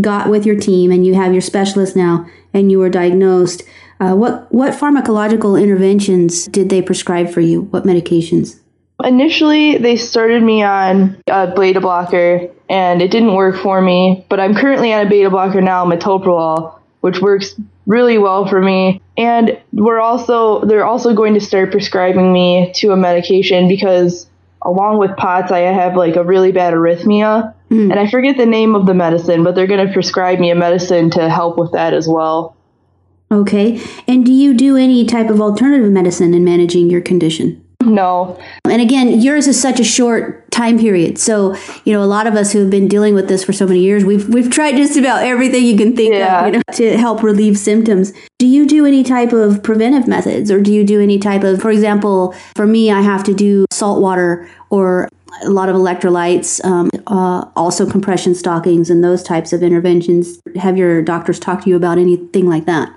got 0.02 0.30
with 0.30 0.46
your 0.46 0.60
team 0.60 0.92
and 0.92 1.06
you 1.06 1.16
have 1.16 1.32
your 1.32 1.42
specialist 1.42 1.96
now 1.96 2.30
and 2.54 2.70
you 2.70 2.80
were 2.80 2.90
diagnosed, 2.90 3.64
uh, 4.04 4.16
what 4.16 4.52
what 4.52 4.74
pharmacological 4.74 5.62
interventions 5.62 6.46
did 6.48 6.70
they 6.70 6.82
prescribe 6.82 7.30
for 7.30 7.42
you? 7.42 7.62
What 7.62 7.84
medications? 7.84 8.60
Initially, 9.04 9.78
they 9.78 9.96
started 9.96 10.44
me 10.44 10.64
on 10.64 11.18
a 11.28 11.54
beta 11.56 11.82
blocker, 11.82 12.50
and 12.70 13.02
it 13.02 13.12
didn't 13.12 13.36
work 13.36 13.56
for 13.56 13.82
me. 13.82 14.26
But 14.30 14.40
I'm 14.40 14.56
currently 14.56 14.94
on 14.94 15.08
a 15.08 15.10
beta 15.10 15.30
blocker 15.30 15.62
now, 15.62 15.86
metoprolol, 15.86 16.80
which 17.02 17.20
works 17.20 17.56
really 17.86 18.18
well 18.18 18.48
for 18.48 18.62
me. 18.62 19.02
And 19.18 19.60
we're 19.72 20.00
also 20.00 20.66
they're 20.66 20.86
also 20.86 21.14
going 21.14 21.34
to 21.36 21.42
start 21.42 21.72
prescribing 21.72 22.34
me 22.34 22.72
to 22.76 22.92
a 22.92 22.98
medication 22.98 23.68
because 23.68 24.28
along 24.62 24.98
with 24.98 25.16
POTS, 25.18 25.52
I 25.52 25.60
have 25.60 25.96
like 25.96 26.16
a 26.16 26.24
really 26.24 26.52
bad 26.52 26.74
arrhythmia, 26.74 27.54
and 27.70 27.94
I 27.94 28.10
forget 28.10 28.38
the 28.38 28.46
name 28.46 28.76
of 28.76 28.86
the 28.86 28.94
medicine, 28.94 29.44
but 29.44 29.56
they're 29.56 29.68
going 29.68 29.86
to 29.86 29.94
prescribe 29.94 30.40
me 30.40 30.52
a 30.52 30.56
medicine 30.56 31.10
to 31.12 31.30
help 31.30 31.58
with 31.58 31.72
that 31.72 31.94
as 31.94 32.08
well. 32.08 32.56
Okay. 33.34 33.82
And 34.08 34.26
do 34.26 34.32
you 34.32 34.54
do 34.54 34.78
any 34.78 35.06
type 35.06 35.30
of 35.30 35.42
alternative 35.42 35.92
medicine 35.92 36.34
in 36.34 36.44
managing 36.44 36.90
your 36.90 37.02
condition? 37.02 37.60
No, 37.86 38.40
And 38.64 38.82
again, 38.82 39.20
yours 39.20 39.46
is 39.46 39.62
such 39.62 39.78
a 39.78 39.84
short 39.84 40.50
time 40.52 40.80
period. 40.80 41.18
So, 41.18 41.56
you 41.84 41.92
know, 41.92 42.02
a 42.02 42.06
lot 42.08 42.28
of 42.28 42.36
us 42.36 42.54
who 42.54 42.60
have 42.60 42.70
been 42.70 42.88
dealing 42.88 43.14
with 43.14 43.28
this 43.28 43.44
for 43.44 43.52
so 43.52 43.68
many 43.68 43.82
years, 43.82 44.06
we've 44.06 44.30
we've 44.30 44.50
tried 44.50 44.78
just 44.78 44.96
about 44.96 45.24
everything 45.24 45.66
you 45.66 45.76
can 45.76 45.94
think 45.94 46.14
Yeah. 46.14 46.40
of, 46.40 46.46
you 46.46 46.52
know, 46.54 46.62
to 46.76 46.98
help 46.98 47.22
relieve 47.24 47.58
symptoms. 47.58 48.14
Do 48.40 48.48
you 48.48 48.66
do 48.66 48.86
any 48.86 49.04
type 49.04 49.34
of 49.34 49.62
preventive 49.64 50.08
methods 50.08 50.50
or 50.50 50.62
do 50.62 50.72
you 50.72 50.86
do 50.86 51.02
any 51.02 51.20
type 51.20 51.44
of 51.44 51.62
for 51.62 51.72
example, 51.72 52.34
for 52.56 52.66
me 52.66 52.90
I 52.90 53.02
have 53.02 53.24
to 53.26 53.34
do 53.34 53.66
salt 53.72 54.02
water 54.02 54.48
or 54.70 55.10
a 55.44 55.50
lot 55.50 55.68
of 55.68 55.76
electrolytes, 55.76 56.64
um, 56.64 56.90
uh, 57.08 57.46
also 57.56 57.90
compression 57.90 58.34
stockings 58.34 58.90
and 58.90 59.04
those 59.04 59.24
types 59.24 59.52
of 59.52 59.62
interventions. 59.62 60.40
Have 60.56 60.78
your 60.78 61.02
doctors 61.02 61.38
talk 61.40 61.64
to 61.64 61.70
you 61.70 61.76
about 61.76 61.98
anything 61.98 62.48
like 62.48 62.66
that? 62.66 62.94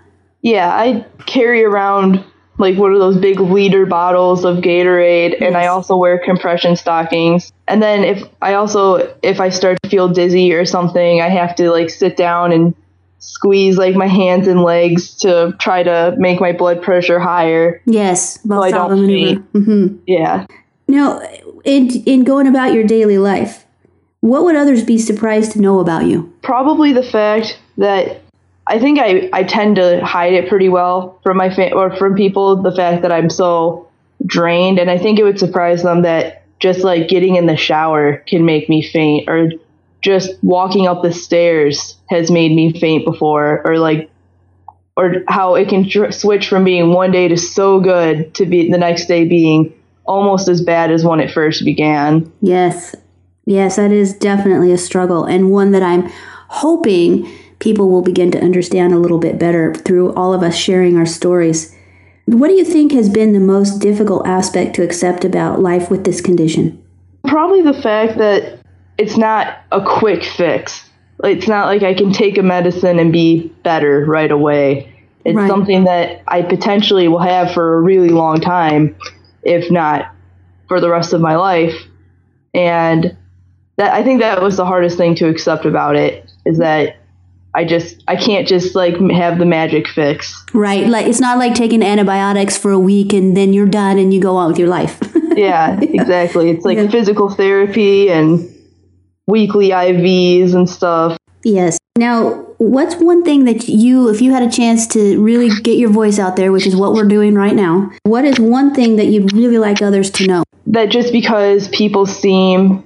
Yeah, 0.46 0.72
I 0.72 1.04
carry 1.26 1.64
around 1.64 2.24
like 2.56 2.78
one 2.78 2.92
of 2.92 3.00
those 3.00 3.16
big 3.16 3.40
liter 3.40 3.84
bottles 3.84 4.44
of 4.44 4.58
Gatorade 4.58 5.42
and 5.44 5.56
I 5.56 5.66
also 5.66 5.96
wear 5.96 6.20
compression 6.20 6.76
stockings. 6.76 7.52
And 7.66 7.82
then 7.82 8.04
if 8.04 8.22
I 8.40 8.54
also 8.54 9.12
if 9.24 9.40
I 9.40 9.48
start 9.48 9.76
to 9.82 9.88
feel 9.90 10.08
dizzy 10.08 10.52
or 10.52 10.64
something, 10.64 11.20
I 11.20 11.28
have 11.30 11.56
to 11.56 11.72
like 11.72 11.90
sit 11.90 12.16
down 12.16 12.52
and 12.52 12.76
squeeze 13.18 13.76
like 13.76 13.96
my 13.96 14.06
hands 14.06 14.46
and 14.46 14.62
legs 14.62 15.16
to 15.16 15.52
try 15.58 15.82
to 15.82 16.14
make 16.16 16.40
my 16.40 16.52
blood 16.52 16.80
pressure 16.80 17.18
higher. 17.18 17.82
Yes, 17.84 18.38
I 18.48 18.70
don't 18.70 18.92
Valsalva 18.92 19.00
maneuver. 19.00 19.40
hmm 19.52 19.96
Yeah. 20.06 20.46
Now, 20.86 21.20
in 21.64 21.90
in 22.04 22.22
going 22.22 22.46
about 22.46 22.72
your 22.72 22.84
daily 22.84 23.18
life, 23.18 23.66
what 24.20 24.44
would 24.44 24.54
others 24.54 24.84
be 24.84 24.96
surprised 24.96 25.52
to 25.52 25.60
know 25.60 25.80
about 25.80 26.06
you? 26.06 26.32
Probably 26.42 26.92
the 26.92 27.02
fact 27.02 27.58
that 27.78 28.22
I 28.66 28.78
think 28.78 28.98
I, 28.98 29.28
I 29.32 29.44
tend 29.44 29.76
to 29.76 30.04
hide 30.04 30.32
it 30.32 30.48
pretty 30.48 30.68
well 30.68 31.20
from 31.22 31.36
my 31.36 31.54
fa- 31.54 31.72
or 31.72 31.94
from 31.96 32.14
people 32.14 32.62
the 32.62 32.74
fact 32.74 33.02
that 33.02 33.12
I'm 33.12 33.30
so 33.30 33.88
drained 34.24 34.78
and 34.78 34.90
I 34.90 34.98
think 34.98 35.18
it 35.18 35.22
would 35.22 35.38
surprise 35.38 35.82
them 35.82 36.02
that 36.02 36.44
just 36.58 36.80
like 36.80 37.08
getting 37.08 37.36
in 37.36 37.46
the 37.46 37.56
shower 37.56 38.18
can 38.26 38.44
make 38.44 38.68
me 38.68 38.82
faint 38.82 39.28
or 39.28 39.50
just 40.02 40.32
walking 40.42 40.86
up 40.86 41.02
the 41.02 41.12
stairs 41.12 41.96
has 42.08 42.30
made 42.30 42.54
me 42.54 42.78
faint 42.78 43.04
before 43.04 43.62
or 43.64 43.78
like 43.78 44.10
or 44.96 45.16
how 45.28 45.54
it 45.54 45.68
can 45.68 45.88
tr- 45.88 46.10
switch 46.10 46.48
from 46.48 46.64
being 46.64 46.92
one 46.92 47.12
day 47.12 47.28
to 47.28 47.36
so 47.36 47.80
good 47.80 48.34
to 48.34 48.46
be 48.46 48.70
the 48.70 48.78
next 48.78 49.06
day 49.06 49.26
being 49.26 49.72
almost 50.06 50.48
as 50.48 50.62
bad 50.62 50.90
as 50.90 51.04
when 51.04 51.20
it 51.20 51.30
first 51.30 51.64
began. 51.64 52.32
Yes, 52.40 52.94
yes, 53.44 53.76
that 53.76 53.92
is 53.92 54.14
definitely 54.14 54.72
a 54.72 54.78
struggle 54.78 55.24
and 55.24 55.50
one 55.50 55.72
that 55.72 55.82
I'm 55.82 56.10
hoping 56.48 57.30
people 57.58 57.88
will 57.88 58.02
begin 58.02 58.30
to 58.32 58.40
understand 58.40 58.92
a 58.92 58.98
little 58.98 59.18
bit 59.18 59.38
better 59.38 59.74
through 59.74 60.14
all 60.14 60.34
of 60.34 60.42
us 60.42 60.54
sharing 60.54 60.96
our 60.96 61.06
stories. 61.06 61.74
What 62.26 62.48
do 62.48 62.54
you 62.54 62.64
think 62.64 62.92
has 62.92 63.08
been 63.08 63.32
the 63.32 63.40
most 63.40 63.78
difficult 63.78 64.26
aspect 64.26 64.74
to 64.76 64.82
accept 64.82 65.24
about 65.24 65.60
life 65.60 65.90
with 65.90 66.04
this 66.04 66.20
condition? 66.20 66.82
Probably 67.26 67.62
the 67.62 67.80
fact 67.80 68.18
that 68.18 68.58
it's 68.98 69.16
not 69.16 69.58
a 69.72 69.84
quick 69.84 70.24
fix. 70.24 70.88
It's 71.24 71.48
not 71.48 71.66
like 71.66 71.82
I 71.82 71.94
can 71.94 72.12
take 72.12 72.36
a 72.36 72.42
medicine 72.42 72.98
and 72.98 73.12
be 73.12 73.52
better 73.62 74.04
right 74.04 74.30
away. 74.30 74.92
It's 75.24 75.36
Right. 75.36 75.48
something 75.48 75.84
that 75.84 76.22
I 76.28 76.42
potentially 76.42 77.08
will 77.08 77.18
have 77.18 77.52
for 77.52 77.78
a 77.78 77.80
really 77.80 78.10
long 78.10 78.40
time, 78.40 78.94
if 79.42 79.70
not 79.70 80.06
for 80.68 80.80
the 80.80 80.90
rest 80.90 81.12
of 81.12 81.20
my 81.20 81.36
life. 81.36 81.74
And 82.54 83.16
that 83.76 83.92
I 83.92 84.02
think 84.02 84.20
that 84.20 84.42
was 84.42 84.56
the 84.56 84.64
hardest 84.64 84.96
thing 84.96 85.14
to 85.16 85.28
accept 85.28 85.64
about 85.64 85.96
it 85.96 86.30
is 86.44 86.58
that 86.58 86.96
I 87.56 87.64
just 87.64 88.04
I 88.06 88.16
can't 88.16 88.46
just 88.46 88.74
like 88.76 88.94
have 89.10 89.38
the 89.38 89.46
magic 89.46 89.88
fix. 89.88 90.44
Right, 90.52 90.86
like 90.86 91.06
it's 91.06 91.20
not 91.20 91.38
like 91.38 91.54
taking 91.54 91.82
antibiotics 91.82 92.56
for 92.56 92.70
a 92.70 92.78
week 92.78 93.12
and 93.12 93.36
then 93.36 93.52
you're 93.52 93.66
done 93.66 93.98
and 93.98 94.12
you 94.14 94.20
go 94.20 94.36
on 94.36 94.48
with 94.48 94.58
your 94.58 94.68
life. 94.68 95.00
Yeah, 95.36 95.78
exactly. 95.82 96.48
It's 96.48 96.64
like 96.64 96.78
Yeah. 96.78 96.88
physical 96.88 97.28
therapy 97.28 98.08
and 98.08 98.48
weekly 99.26 99.68
IVs 99.68 100.54
and 100.54 100.66
stuff. 100.66 101.18
Yes. 101.44 101.76
Now, 101.98 102.46
what's 102.56 102.94
one 102.96 103.22
thing 103.22 103.44
that 103.44 103.68
you, 103.68 104.08
if 104.08 104.22
you 104.22 104.32
had 104.32 104.42
a 104.42 104.50
chance 104.50 104.86
to 104.88 105.22
really 105.22 105.50
get 105.62 105.76
your 105.76 105.90
voice 105.90 106.18
out 106.18 106.36
there, 106.36 106.52
which 106.52 106.66
is 106.66 106.74
what 106.74 106.94
we're 106.94 107.06
doing 107.06 107.34
right 107.34 107.54
now, 107.54 107.90
what 108.04 108.24
is 108.24 108.40
one 108.40 108.74
thing 108.74 108.96
that 108.96 109.08
you'd 109.08 109.30
really 109.34 109.58
like 109.58 109.82
others 109.82 110.10
to 110.12 110.26
know? 110.26 110.42
that 110.68 110.88
just 110.88 111.12
because 111.12 111.68
people 111.68 112.06
seem 112.06 112.82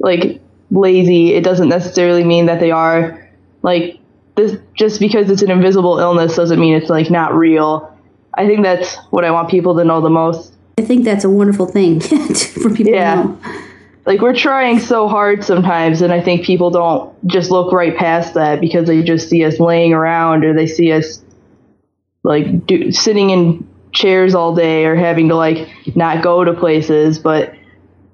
like 0.00 0.40
lazy, 0.72 1.34
it 1.34 1.44
doesn't 1.44 1.68
necessarily 1.68 2.24
mean 2.24 2.46
that 2.46 2.58
they 2.58 2.72
are. 2.72 3.28
Like 3.62 3.98
this, 4.36 4.58
just 4.74 5.00
because 5.00 5.30
it's 5.30 5.42
an 5.42 5.50
invisible 5.50 5.98
illness 5.98 6.36
doesn't 6.36 6.58
mean 6.58 6.74
it's 6.74 6.88
like 6.90 7.10
not 7.10 7.34
real. 7.34 7.88
I 8.36 8.46
think 8.46 8.62
that's 8.62 8.96
what 9.10 9.24
I 9.24 9.30
want 9.30 9.50
people 9.50 9.76
to 9.76 9.84
know 9.84 10.00
the 10.00 10.10
most. 10.10 10.54
I 10.78 10.82
think 10.82 11.04
that's 11.04 11.24
a 11.24 11.30
wonderful 11.30 11.66
thing 11.66 12.00
for 12.62 12.70
people 12.70 12.92
Yeah. 12.94 13.22
to 13.22 13.28
know. 13.28 13.38
Like 14.04 14.20
we're 14.20 14.34
trying 14.34 14.80
so 14.80 15.06
hard 15.06 15.44
sometimes, 15.44 16.00
and 16.02 16.12
I 16.12 16.20
think 16.20 16.44
people 16.44 16.70
don't 16.70 17.14
just 17.28 17.50
look 17.52 17.72
right 17.72 17.96
past 17.96 18.34
that 18.34 18.60
because 18.60 18.88
they 18.88 19.02
just 19.02 19.28
see 19.28 19.44
us 19.44 19.60
laying 19.60 19.92
around 19.92 20.44
or 20.44 20.54
they 20.54 20.66
see 20.66 20.90
us 20.92 21.22
like 22.24 22.66
do, 22.66 22.90
sitting 22.90 23.30
in 23.30 23.68
chairs 23.92 24.34
all 24.34 24.54
day 24.56 24.86
or 24.86 24.96
having 24.96 25.28
to 25.28 25.36
like 25.36 25.68
not 25.94 26.22
go 26.22 26.42
to 26.42 26.52
places. 26.52 27.18
But 27.20 27.54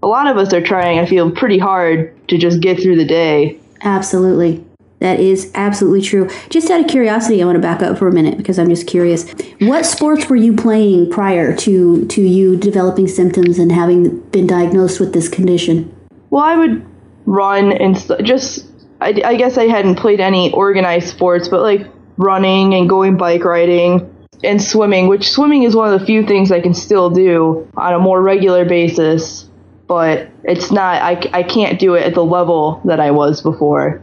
a 0.02 0.06
lot 0.06 0.26
of 0.26 0.36
us 0.36 0.52
are 0.52 0.60
trying. 0.60 0.98
I 0.98 1.06
feel 1.06 1.30
pretty 1.30 1.58
hard 1.58 2.12
to 2.28 2.36
just 2.36 2.60
get 2.60 2.80
through 2.80 2.96
the 2.96 3.06
day. 3.06 3.58
Absolutely. 3.80 4.62
That 5.00 5.20
is 5.20 5.50
absolutely 5.54 6.02
true. 6.02 6.28
Just 6.48 6.70
out 6.70 6.80
of 6.80 6.88
curiosity, 6.88 7.40
I 7.40 7.46
want 7.46 7.56
to 7.56 7.62
back 7.62 7.82
up 7.82 7.98
for 7.98 8.08
a 8.08 8.12
minute 8.12 8.36
because 8.36 8.58
I'm 8.58 8.68
just 8.68 8.86
curious. 8.86 9.30
What 9.60 9.86
sports 9.86 10.28
were 10.28 10.36
you 10.36 10.56
playing 10.56 11.10
prior 11.10 11.54
to 11.56 12.06
to 12.06 12.20
you 12.20 12.56
developing 12.56 13.06
symptoms 13.06 13.58
and 13.58 13.70
having 13.70 14.20
been 14.30 14.46
diagnosed 14.46 14.98
with 14.98 15.12
this 15.12 15.28
condition? 15.28 15.94
Well, 16.30 16.42
I 16.42 16.56
would 16.56 16.84
run 17.26 17.72
and 17.72 17.96
st- 17.96 18.24
just. 18.24 18.66
I, 19.00 19.14
I 19.24 19.36
guess 19.36 19.56
I 19.56 19.68
hadn't 19.68 19.94
played 19.94 20.18
any 20.18 20.52
organized 20.52 21.08
sports, 21.08 21.46
but 21.46 21.62
like 21.62 21.86
running 22.16 22.74
and 22.74 22.88
going 22.88 23.16
bike 23.16 23.44
riding 23.44 24.12
and 24.42 24.60
swimming, 24.60 25.06
which 25.06 25.30
swimming 25.30 25.62
is 25.62 25.76
one 25.76 25.92
of 25.92 26.00
the 26.00 26.04
few 26.04 26.26
things 26.26 26.50
I 26.50 26.60
can 26.60 26.74
still 26.74 27.08
do 27.08 27.70
on 27.76 27.94
a 27.94 28.00
more 28.00 28.20
regular 28.20 28.64
basis, 28.64 29.48
but 29.86 30.28
it's 30.42 30.72
not. 30.72 31.00
I, 31.00 31.30
I 31.32 31.42
can't 31.44 31.78
do 31.78 31.94
it 31.94 32.04
at 32.04 32.14
the 32.14 32.24
level 32.24 32.80
that 32.86 32.98
I 32.98 33.12
was 33.12 33.40
before. 33.40 34.02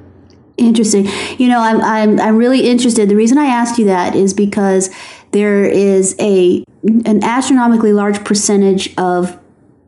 Interesting. 0.58 1.08
You 1.38 1.50
know, 1.50 1.60
I'm 1.60 1.82
I'm 1.82 2.20
I'm 2.20 2.38
really 2.38 2.70
interested. 2.70 3.10
The 3.10 3.16
reason 3.16 3.38
I 3.38 3.48
asked 3.48 3.78
you 3.78 3.86
that 3.86 4.16
is 4.16 4.34
because 4.34 4.90
there 5.32 5.66
is 5.66 6.16
a 6.20 6.64
an 6.84 7.24
astronomically 7.24 7.92
large 7.92 8.24
percentage 8.24 8.96
of 8.98 9.38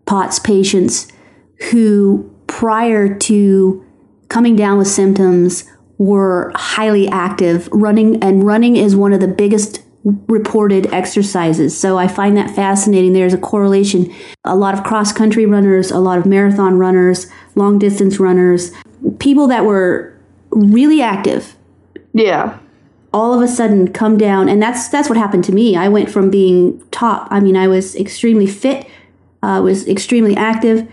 POTS 0.06 0.40
patients 0.40 1.08
who, 1.72 2.30
prior 2.48 3.16
to 3.16 3.86
coming 4.28 4.56
down 4.58 4.78
with 4.78 4.88
symptoms, 4.88 5.64
were 5.98 6.52
highly 6.56 7.08
active. 7.08 7.70
Running 7.72 8.22
and 8.22 8.44
running 8.44 8.76
is 8.76 8.96
one 8.96 9.14
of 9.14 9.22
the 9.22 9.28
biggest 9.28 9.84
reported 10.28 10.88
exercises. 10.94 11.78
So 11.78 11.98
I 11.98 12.08
find 12.08 12.36
that 12.38 12.56
fascinating. 12.56 13.14
There's 13.14 13.34
a 13.34 13.38
correlation. 13.38 14.14
A 14.44 14.56
lot 14.56 14.74
of 14.74 14.84
cross 14.84 15.12
country 15.12 15.46
runners, 15.46 15.92
a 15.92 16.00
lot 16.00 16.18
of 16.18 16.26
marathon 16.26 16.78
runners, 16.78 17.28
long 17.56 17.80
distance 17.80 18.20
runners, 18.20 18.72
people 19.20 19.48
that 19.48 19.66
were 19.66 20.17
really 20.52 21.02
active. 21.02 21.56
Yeah. 22.14 22.58
all 23.14 23.34
of 23.34 23.42
a 23.42 23.48
sudden 23.48 23.92
come 23.94 24.18
down. 24.18 24.50
And 24.50 24.62
that's 24.62 24.90
that's 24.90 25.08
what 25.10 25.18
happened 25.18 25.44
to 25.46 25.52
me. 25.52 25.76
I 25.76 25.88
went 25.88 26.10
from 26.10 26.30
being 26.30 26.82
top 26.92 27.28
i 27.32 27.40
mean 27.40 27.56
i 27.56 27.68
was 27.68 27.96
extremely 27.96 28.48
fit 28.48 28.88
uh, 29.44 29.62
was 29.64 29.88
extremely 29.88 30.36
active. 30.36 30.88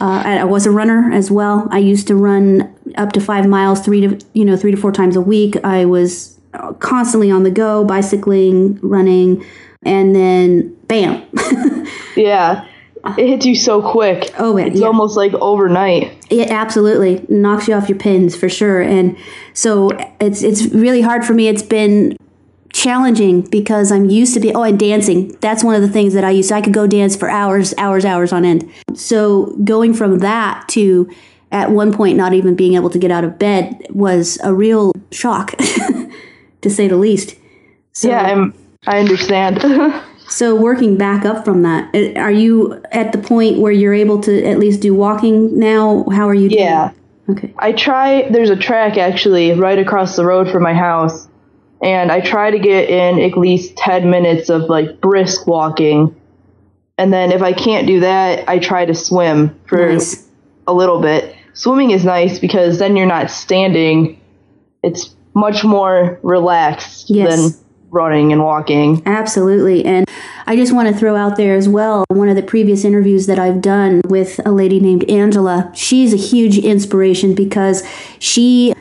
Uh, 0.00 0.22
i 0.24 0.44
was 0.44 0.66
a 0.66 0.70
runner 0.70 1.10
as 1.12 1.30
well. 1.30 1.68
I 1.70 1.78
used 1.78 2.06
to 2.08 2.14
run 2.16 2.74
up 2.96 3.12
to 3.12 3.20
five 3.20 3.46
miles 3.46 3.80
three 3.84 4.00
to 4.06 4.18
you 4.32 4.44
know 4.44 4.56
three 4.56 4.70
to 4.70 4.76
four 4.76 4.92
times 4.92 5.16
a 5.16 5.20
week. 5.20 5.56
I 5.64 5.84
was 5.84 6.38
constantly 6.78 7.30
on 7.30 7.42
the 7.42 7.50
go 7.50 7.84
bicycling 7.84 8.78
running 8.80 9.44
and 9.82 10.14
then 10.14 10.74
bam. 10.88 11.22
Yeah. 12.16 12.64
It 13.18 13.28
hits 13.28 13.46
you 13.46 13.54
so 13.54 13.82
quick. 13.82 14.32
Oh, 14.38 14.54
man, 14.54 14.68
It's 14.68 14.80
yeah. 14.80 14.86
almost 14.86 15.16
like 15.16 15.34
overnight. 15.34 16.26
It 16.30 16.50
absolutely 16.50 17.24
knocks 17.28 17.68
you 17.68 17.74
off 17.74 17.88
your 17.88 17.98
pins 17.98 18.34
for 18.34 18.48
sure. 18.48 18.80
And 18.80 19.16
so 19.52 19.90
it's 20.20 20.42
it's 20.42 20.66
really 20.66 21.02
hard 21.02 21.24
for 21.24 21.34
me. 21.34 21.48
It's 21.48 21.62
been 21.62 22.16
challenging 22.72 23.42
because 23.42 23.92
I'm 23.92 24.10
used 24.10 24.34
to 24.34 24.40
be 24.40 24.52
oh 24.54 24.62
and 24.62 24.78
dancing. 24.78 25.36
That's 25.40 25.62
one 25.62 25.74
of 25.76 25.82
the 25.82 25.88
things 25.88 26.14
that 26.14 26.24
I 26.24 26.30
used. 26.30 26.48
to 26.48 26.56
I 26.56 26.60
could 26.60 26.72
go 26.74 26.86
dance 26.86 27.14
for 27.14 27.28
hours, 27.30 27.72
hours, 27.78 28.04
hours 28.04 28.32
on 28.32 28.44
end. 28.44 28.68
So 28.94 29.54
going 29.64 29.94
from 29.94 30.18
that 30.20 30.66
to 30.70 31.08
at 31.52 31.70
one 31.70 31.92
point 31.92 32.16
not 32.16 32.32
even 32.32 32.56
being 32.56 32.74
able 32.74 32.90
to 32.90 32.98
get 32.98 33.10
out 33.12 33.22
of 33.22 33.38
bed 33.38 33.86
was 33.90 34.38
a 34.42 34.52
real 34.52 34.90
shock, 35.12 35.52
to 36.62 36.68
say 36.70 36.88
the 36.88 36.96
least. 36.96 37.36
So, 37.92 38.08
Yeah, 38.08 38.22
I'm 38.22 38.54
I 38.86 38.98
understand. 38.98 39.62
so 40.34 40.54
working 40.56 40.96
back 40.96 41.24
up 41.24 41.44
from 41.44 41.62
that, 41.62 41.94
are 42.16 42.30
you 42.30 42.82
at 42.92 43.12
the 43.12 43.18
point 43.18 43.58
where 43.60 43.72
you're 43.72 43.94
able 43.94 44.20
to 44.22 44.44
at 44.44 44.58
least 44.58 44.80
do 44.80 44.94
walking 44.94 45.58
now? 45.58 46.04
How 46.10 46.28
are 46.28 46.34
you? 46.34 46.48
doing? 46.48 46.60
yeah. 46.62 46.90
Okay. 47.30 47.54
I 47.58 47.72
try 47.72 48.28
there's 48.28 48.50
a 48.50 48.56
track 48.56 48.98
actually 48.98 49.52
right 49.52 49.78
across 49.78 50.14
the 50.16 50.26
road 50.26 50.50
from 50.50 50.62
my 50.62 50.74
house 50.74 51.26
and 51.82 52.12
I 52.12 52.20
try 52.20 52.50
to 52.50 52.58
get 52.58 52.90
in 52.90 53.18
at 53.20 53.38
least 53.38 53.76
10 53.78 54.10
minutes 54.10 54.50
of 54.50 54.62
like 54.62 55.00
brisk 55.00 55.46
walking. 55.46 56.14
And 56.98 57.12
then 57.12 57.32
if 57.32 57.40
I 57.42 57.52
can't 57.52 57.86
do 57.86 58.00
that, 58.00 58.46
I 58.48 58.58
try 58.58 58.84
to 58.84 58.94
swim 58.94 59.58
for 59.66 59.92
Nice. 59.92 60.28
a 60.66 60.72
little 60.74 61.00
bit. 61.00 61.34
Swimming 61.54 61.92
is 61.92 62.04
nice 62.04 62.38
because 62.38 62.78
then 62.78 62.94
you're 62.96 63.06
not 63.06 63.30
standing. 63.30 64.20
It's 64.82 65.14
much 65.34 65.64
more 65.64 66.18
relaxed 66.22 67.08
Yes. 67.08 67.52
than 67.54 67.63
running 67.94 68.32
and 68.32 68.42
walking. 68.42 69.02
Absolutely. 69.06 69.84
And 69.84 70.08
I 70.46 70.56
just 70.56 70.74
want 70.74 70.88
to 70.88 70.94
throw 70.94 71.16
out 71.16 71.36
there 71.36 71.54
as 71.56 71.68
well 71.68 72.04
one 72.08 72.28
of 72.28 72.36
the 72.36 72.42
previous 72.42 72.84
interviews 72.84 73.26
that 73.26 73.38
I've 73.38 73.62
done 73.62 74.02
with 74.08 74.40
a 74.44 74.50
lady 74.52 74.80
named 74.80 75.08
Angela. 75.08 75.70
She's 75.74 76.12
a 76.12 76.16
huge 76.18 76.58
inspiration 76.58 77.34
because 77.34 77.82
she 78.18 78.74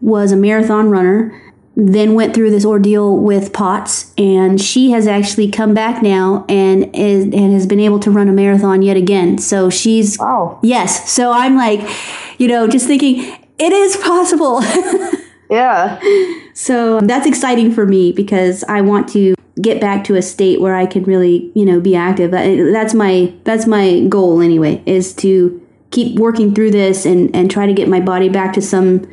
was 0.00 0.30
a 0.30 0.36
marathon 0.36 0.90
runner, 0.90 1.40
then 1.74 2.14
went 2.14 2.34
through 2.34 2.50
this 2.50 2.64
ordeal 2.64 3.16
with 3.16 3.52
POTS, 3.52 4.12
and 4.18 4.60
she 4.60 4.90
has 4.90 5.06
actually 5.06 5.50
come 5.50 5.74
back 5.74 6.02
now 6.02 6.44
and 6.48 6.94
is, 6.94 7.24
and 7.24 7.52
has 7.52 7.66
been 7.66 7.80
able 7.80 7.98
to 8.00 8.10
run 8.10 8.28
a 8.28 8.32
marathon 8.32 8.82
yet 8.82 8.96
again. 8.96 9.38
So 9.38 9.70
she's 9.70 10.18
Wow. 10.18 10.60
yes. 10.62 11.10
So 11.10 11.32
I'm 11.32 11.56
like, 11.56 11.80
you 12.38 12.48
know, 12.48 12.68
just 12.68 12.86
thinking 12.86 13.36
it 13.58 13.72
is 13.72 13.96
possible. 13.96 14.60
Yeah. 15.50 15.98
So 16.60 16.98
that's 16.98 17.24
exciting 17.24 17.70
for 17.70 17.86
me 17.86 18.10
because 18.10 18.64
I 18.64 18.80
want 18.80 19.08
to 19.10 19.36
get 19.62 19.80
back 19.80 20.02
to 20.04 20.16
a 20.16 20.22
state 20.22 20.60
where 20.60 20.74
I 20.74 20.86
can 20.86 21.04
really, 21.04 21.52
you 21.54 21.64
know, 21.64 21.78
be 21.78 21.94
active. 21.94 22.34
Uh, 22.34 22.72
that's 22.72 22.94
my 22.94 23.32
that's 23.44 23.68
my 23.68 24.00
goal 24.08 24.42
anyway, 24.42 24.82
is 24.84 25.14
to 25.14 25.64
keep 25.92 26.18
working 26.18 26.52
through 26.52 26.72
this 26.72 27.06
and 27.06 27.32
and 27.34 27.48
try 27.48 27.66
to 27.66 27.72
get 27.72 27.88
my 27.88 28.00
body 28.00 28.28
back 28.28 28.54
to 28.54 28.60
some 28.60 29.08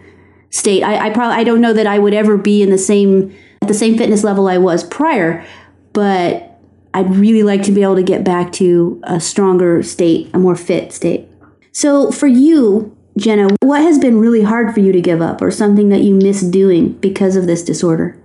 state. 0.49 0.81
I, 0.81 1.05
I 1.05 1.10
probably 1.12 1.36
I 1.36 1.43
don't 1.43 1.62
know 1.62 1.71
that 1.71 1.86
I 1.86 1.99
would 1.99 2.15
ever 2.15 2.36
be 2.36 2.63
in 2.63 2.71
the 2.71 2.79
same 2.79 3.31
at 3.62 3.67
the 3.67 3.75
same 3.75 3.95
fitness 3.95 4.23
level 4.23 4.47
I 4.47 4.58
was 4.58 4.84
prior, 4.84 5.45
but 5.93 6.60
I'd 6.95 7.15
really 7.15 7.43
like 7.43 7.62
to 7.65 7.71
be 7.71 7.84
able 7.84 7.97
to 7.97 8.03
get 8.03 8.23
back 8.23 8.53
to 8.53 8.99
a 9.03 9.19
stronger 9.19 9.84
state, 9.84 10.31
a 10.34 10.39
more 10.39 10.55
fit 10.55 10.91
state. 10.91 11.27
So 11.73 12.12
for 12.12 12.25
you, 12.25 12.94
Jenna, 13.17 13.47
what 13.62 13.82
has 13.82 13.97
been 13.97 14.19
really 14.19 14.43
hard 14.43 14.73
for 14.73 14.82
you 14.82 14.91
to 14.91 15.01
give 15.01 15.21
up 15.21 15.41
or 15.41 15.49
something 15.49 15.89
that 15.89 16.01
you 16.01 16.15
miss 16.15 16.41
doing 16.41 16.93
because 16.93 17.36
of 17.36 17.47
this 17.47 17.63
disorder? 17.63 18.17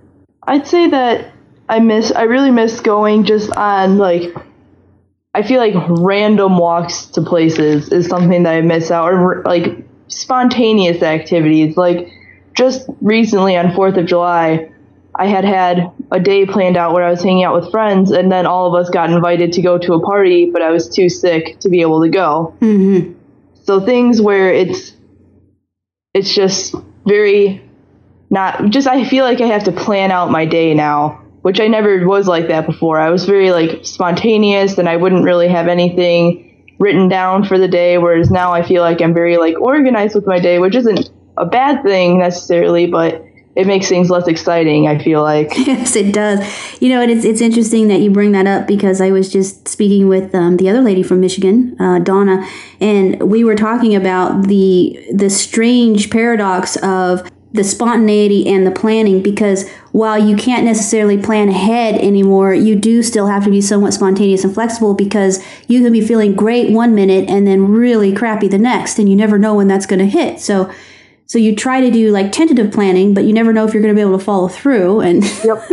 I'd 0.43 0.67
say 0.67 0.89
that 0.89 1.31
I 1.69 1.79
miss 1.79 2.11
I 2.11 2.23
really 2.23 2.51
miss 2.51 2.81
going 2.81 3.23
just 3.23 3.51
on 3.55 3.97
like 3.97 4.35
I 5.33 5.43
feel 5.43 5.59
like 5.59 5.75
random 5.87 6.57
walks 6.57 7.05
to 7.07 7.21
places 7.21 7.89
is 7.89 8.07
something 8.07 8.43
that 8.43 8.55
I 8.55 8.61
miss 8.61 8.91
out 8.91 9.13
or 9.13 9.41
like 9.43 9.85
spontaneous 10.07 11.01
activities 11.01 11.77
like 11.77 12.09
just 12.53 12.89
recently 12.99 13.55
on 13.55 13.67
4th 13.67 13.97
of 13.97 14.05
July 14.07 14.69
I 15.15 15.27
had 15.27 15.45
had 15.45 15.91
a 16.11 16.19
day 16.19 16.45
planned 16.45 16.75
out 16.75 16.93
where 16.93 17.05
I 17.05 17.11
was 17.11 17.23
hanging 17.23 17.45
out 17.45 17.55
with 17.55 17.71
friends 17.71 18.11
and 18.11 18.29
then 18.29 18.45
all 18.45 18.67
of 18.67 18.73
us 18.73 18.89
got 18.89 19.09
invited 19.09 19.53
to 19.53 19.61
go 19.61 19.77
to 19.77 19.93
a 19.93 20.01
party 20.01 20.49
but 20.51 20.61
I 20.61 20.71
was 20.71 20.89
too 20.89 21.07
sick 21.07 21.59
to 21.59 21.69
be 21.69 21.79
able 21.79 22.01
to 22.01 22.09
go. 22.09 22.53
Mm-hmm. 22.59 23.20
So 23.63 23.79
things 23.79 24.21
where 24.21 24.53
it's 24.53 24.93
it's 26.13 26.33
just 26.33 26.75
very 27.05 27.63
not 28.29 28.69
just 28.69 28.87
I 28.87 29.03
feel 29.07 29.23
like 29.23 29.41
I 29.41 29.47
have 29.47 29.65
to 29.65 29.71
plan 29.71 30.11
out 30.11 30.31
my 30.31 30.45
day 30.45 30.73
now, 30.73 31.23
which 31.41 31.59
I 31.59 31.67
never 31.67 32.07
was 32.07 32.27
like 32.27 32.47
that 32.47 32.65
before. 32.65 32.99
I 32.99 33.09
was 33.09 33.25
very 33.25 33.51
like 33.51 33.85
spontaneous 33.85 34.77
and 34.77 34.89
I 34.89 34.97
wouldn't 34.97 35.23
really 35.23 35.47
have 35.47 35.67
anything 35.67 36.47
written 36.79 37.07
down 37.07 37.43
for 37.43 37.59
the 37.59 37.67
day 37.67 37.99
whereas 37.99 38.31
now 38.31 38.53
I 38.53 38.63
feel 38.63 38.81
like 38.81 39.01
I'm 39.01 39.13
very 39.13 39.37
like 39.37 39.59
organized 39.59 40.15
with 40.15 40.25
my 40.25 40.39
day, 40.39 40.59
which 40.59 40.75
isn't 40.75 41.11
a 41.37 41.45
bad 41.45 41.83
thing 41.83 42.19
necessarily, 42.19 42.87
but 42.87 43.23
it 43.55 43.67
makes 43.67 43.89
things 43.89 44.09
less 44.09 44.27
exciting, 44.27 44.87
I 44.87 44.97
feel 45.03 45.21
like. 45.21 45.51
Yes, 45.71 45.95
it 45.95 46.13
does. 46.13 46.39
You 46.81 46.89
know, 46.89 47.01
and 47.01 47.11
it's 47.11 47.23
it's 47.23 47.41
interesting 47.41 47.87
that 47.87 47.99
you 48.01 48.11
bring 48.11 48.31
that 48.33 48.47
up 48.47 48.67
because 48.67 48.99
I 48.99 49.11
was 49.11 49.31
just 49.31 49.67
speaking 49.67 50.07
with 50.07 50.33
um, 50.35 50.57
the 50.57 50.69
other 50.69 50.81
lady 50.81 51.03
from 51.03 51.21
Michigan, 51.21 51.79
uh, 51.79 51.99
Donna, 51.99 52.47
and 52.79 53.21
we 53.29 53.43
were 53.43 53.55
talking 53.55 53.95
about 53.95 54.47
the 54.47 54.99
the 55.13 55.29
strange 55.29 56.09
paradox 56.09 56.77
of 56.77 57.29
the 57.53 57.63
spontaneity 57.63 58.47
and 58.47 58.65
the 58.65 58.71
planning 58.71 59.21
because 59.21 59.69
while 59.91 60.17
you 60.17 60.37
can't 60.37 60.63
necessarily 60.63 61.17
plan 61.17 61.49
ahead 61.49 61.95
anymore, 61.95 62.53
you 62.53 62.75
do 62.75 63.03
still 63.03 63.27
have 63.27 63.43
to 63.43 63.49
be 63.51 63.59
somewhat 63.59 63.93
spontaneous 63.93 64.45
and 64.45 64.53
flexible 64.53 64.93
because 64.93 65.43
you 65.67 65.81
can 65.81 65.91
be 65.91 65.99
feeling 65.99 66.33
great 66.33 66.71
one 66.71 66.95
minute 66.95 67.29
and 67.29 67.45
then 67.45 67.67
really 67.67 68.13
crappy 68.13 68.47
the 68.47 68.57
next, 68.57 68.99
and 68.99 69.09
you 69.09 69.15
never 69.15 69.37
know 69.37 69.55
when 69.55 69.67
that's 69.67 69.85
going 69.85 69.99
to 69.99 70.05
hit. 70.05 70.39
So. 70.39 70.71
So 71.31 71.39
you 71.39 71.55
try 71.55 71.79
to 71.79 71.89
do 71.89 72.11
like 72.11 72.33
tentative 72.33 72.73
planning, 72.73 73.13
but 73.13 73.23
you 73.23 73.31
never 73.31 73.53
know 73.53 73.65
if 73.65 73.73
you're 73.73 73.81
going 73.81 73.95
to 73.95 73.97
be 73.97 74.01
able 74.01 74.19
to 74.19 74.25
follow 74.25 74.49
through. 74.49 74.99
And 74.99 75.23
Yep. 75.45 75.63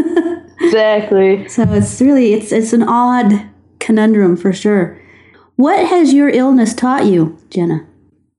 exactly. 0.61 1.49
so 1.49 1.65
it's 1.73 2.01
really 2.01 2.33
it's 2.33 2.53
it's 2.53 2.73
an 2.73 2.85
odd 2.85 3.45
conundrum 3.81 4.37
for 4.37 4.53
sure. 4.53 5.03
What 5.57 5.85
has 5.85 6.15
your 6.15 6.29
illness 6.29 6.75
taught 6.75 7.07
you, 7.07 7.37
Jenna? 7.51 7.85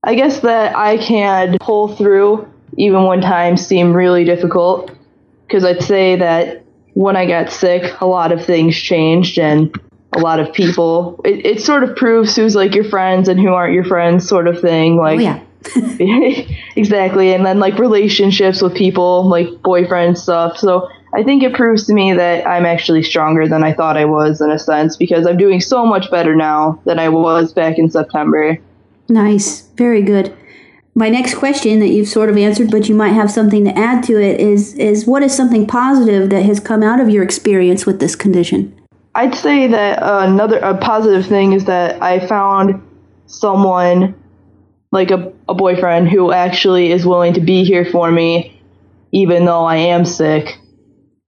I 0.01 0.15
guess 0.15 0.39
that 0.39 0.77
I 0.77 0.95
can 0.95 1.57
pull 1.59 1.93
through 1.93 2.47
even 2.77 3.03
when 3.03 3.19
times 3.19 3.67
seem 3.67 3.93
really 3.93 4.23
difficult. 4.23 4.89
Because 5.45 5.65
I'd 5.65 5.83
say 5.83 6.15
that 6.15 6.63
when 6.93 7.17
I 7.17 7.25
got 7.25 7.51
sick, 7.51 7.99
a 7.99 8.05
lot 8.05 8.31
of 8.31 8.45
things 8.45 8.77
changed 8.77 9.37
and 9.37 9.77
a 10.13 10.19
lot 10.19 10.39
of 10.39 10.53
people, 10.53 11.19
it, 11.25 11.45
it 11.45 11.61
sort 11.61 11.83
of 11.83 11.97
proves 11.97 12.37
who's 12.37 12.55
like 12.55 12.73
your 12.73 12.85
friends 12.85 13.27
and 13.27 13.37
who 13.37 13.49
aren't 13.49 13.73
your 13.73 13.83
friends, 13.83 14.25
sort 14.25 14.47
of 14.47 14.61
thing. 14.61 14.95
Like, 14.95 15.19
Oh 15.19 15.21
yeah. 15.21 15.43
exactly. 16.75 17.33
And 17.33 17.45
then 17.45 17.59
like 17.59 17.77
relationships 17.77 18.61
with 18.61 18.75
people, 18.75 19.27
like 19.27 19.61
boyfriend 19.61 20.17
stuff. 20.17 20.57
So 20.57 20.89
I 21.13 21.23
think 21.23 21.43
it 21.43 21.53
proves 21.53 21.85
to 21.87 21.93
me 21.93 22.13
that 22.13 22.47
I'm 22.47 22.65
actually 22.65 23.03
stronger 23.03 23.47
than 23.47 23.63
I 23.63 23.73
thought 23.73 23.97
I 23.97 24.05
was 24.05 24.41
in 24.41 24.51
a 24.51 24.59
sense 24.59 24.95
because 24.95 25.25
I'm 25.25 25.37
doing 25.37 25.59
so 25.59 25.85
much 25.85 26.09
better 26.11 26.35
now 26.35 26.81
than 26.85 26.99
I 26.99 27.09
was 27.09 27.51
back 27.53 27.77
in 27.77 27.89
September. 27.89 28.57
Nice. 29.09 29.61
Very 29.75 30.01
good. 30.01 30.35
My 30.95 31.09
next 31.09 31.35
question 31.35 31.79
that 31.79 31.89
you've 31.89 32.07
sort 32.07 32.29
of 32.29 32.37
answered, 32.37 32.71
but 32.71 32.89
you 32.89 32.95
might 32.95 33.13
have 33.13 33.31
something 33.31 33.63
to 33.65 33.77
add 33.77 34.03
to 34.03 34.21
it 34.21 34.39
is 34.39 34.73
is 34.75 35.05
what 35.05 35.23
is 35.23 35.35
something 35.35 35.65
positive 35.65 36.29
that 36.29 36.43
has 36.43 36.59
come 36.59 36.83
out 36.83 36.99
of 36.99 37.09
your 37.09 37.23
experience 37.23 37.85
with 37.85 37.99
this 37.99 38.15
condition? 38.15 38.75
I'd 39.15 39.35
say 39.35 39.67
that 39.67 39.99
another 40.01 40.59
a 40.59 40.77
positive 40.77 41.25
thing 41.25 41.53
is 41.53 41.65
that 41.65 42.01
I 42.01 42.19
found 42.19 42.81
someone 43.27 44.18
like 44.91 45.11
a, 45.11 45.31
a 45.47 45.53
boyfriend 45.53 46.09
who 46.09 46.31
actually 46.31 46.91
is 46.91 47.05
willing 47.05 47.33
to 47.33 47.41
be 47.41 47.63
here 47.63 47.85
for 47.85 48.09
me 48.11 48.55
even 49.11 49.45
though 49.45 49.65
I 49.65 49.77
am 49.77 50.05
sick. 50.05 50.57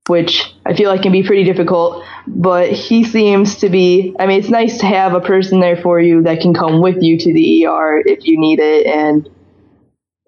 which 0.08 0.54
I 0.66 0.74
feel 0.76 0.90
like 0.90 1.04
can 1.04 1.12
be 1.12 1.24
pretty 1.24 1.44
difficult. 1.44 2.04
But 2.28 2.72
he 2.72 3.04
seems 3.04 3.58
to 3.58 3.70
be, 3.70 4.16
I 4.20 4.26
mean, 4.28 4.40
it's 4.40 4.50
nice 4.50 4.80
to 4.80 4.86
have 4.86 5.14
a 5.14 5.22
person 5.22 5.60
there 5.60 5.78
for 5.78 6.00
you 6.00 6.24
that 6.24 6.42
can 6.42 6.54
come 6.54 6.82
with 6.82 7.02
you 7.02 7.18
to 7.18 7.34
the 7.34 7.66
ER 7.66 8.04
if 8.06 8.26
you 8.26 8.40
need 8.40 8.60
it. 8.60 8.86
And 8.88 9.30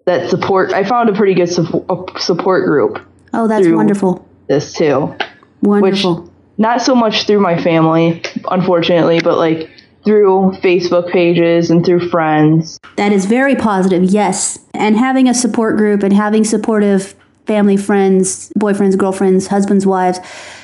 that 0.06 0.30
support, 0.30 0.72
I 0.72 0.84
found 0.84 1.08
a 1.08 1.12
pretty 1.12 1.34
good 1.34 1.48
su- 1.48 1.84
support 2.18 2.66
group. 2.66 2.98
Oh, 3.32 3.46
that's 3.46 3.68
wonderful. 3.68 4.26
This 4.48 4.72
too. 4.72 5.14
Wonderful. 5.62 6.30
Not 6.56 6.80
so 6.82 6.94
much 6.94 7.26
through 7.26 7.40
my 7.40 7.60
family, 7.60 8.22
unfortunately, 8.50 9.20
but 9.20 9.38
like 9.38 9.68
through 10.04 10.52
Facebook 10.62 11.10
pages 11.10 11.70
and 11.70 11.84
through 11.84 12.08
friends. 12.08 12.78
That 12.96 13.12
is 13.12 13.24
very 13.26 13.56
positive, 13.56 14.04
yes. 14.04 14.58
And 14.74 14.96
having 14.96 15.28
a 15.28 15.34
support 15.34 15.76
group 15.76 16.02
and 16.02 16.12
having 16.12 16.44
supportive 16.44 17.14
family, 17.46 17.76
friends, 17.76 18.50
boyfriends, 18.58 18.96
girlfriends, 18.96 19.48
husbands, 19.48 19.86
wives, 19.86 20.18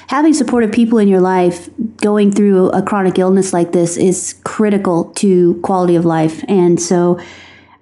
having 0.09 0.35
supportive 0.35 0.72
people 0.72 0.98
in 0.98 1.09
your 1.09 1.20
life 1.20 1.68
going 1.98 2.33
through 2.33 2.70
a 2.70 2.83
chronic 2.83 3.18
illness 3.18 3.53
like 3.53 3.72
this 3.72 3.96
is 3.96 4.35
critical 4.44 5.05
to 5.12 5.61
quality 5.62 5.94
of 5.94 6.05
life. 6.05 6.42
And 6.48 6.81
so 6.81 7.20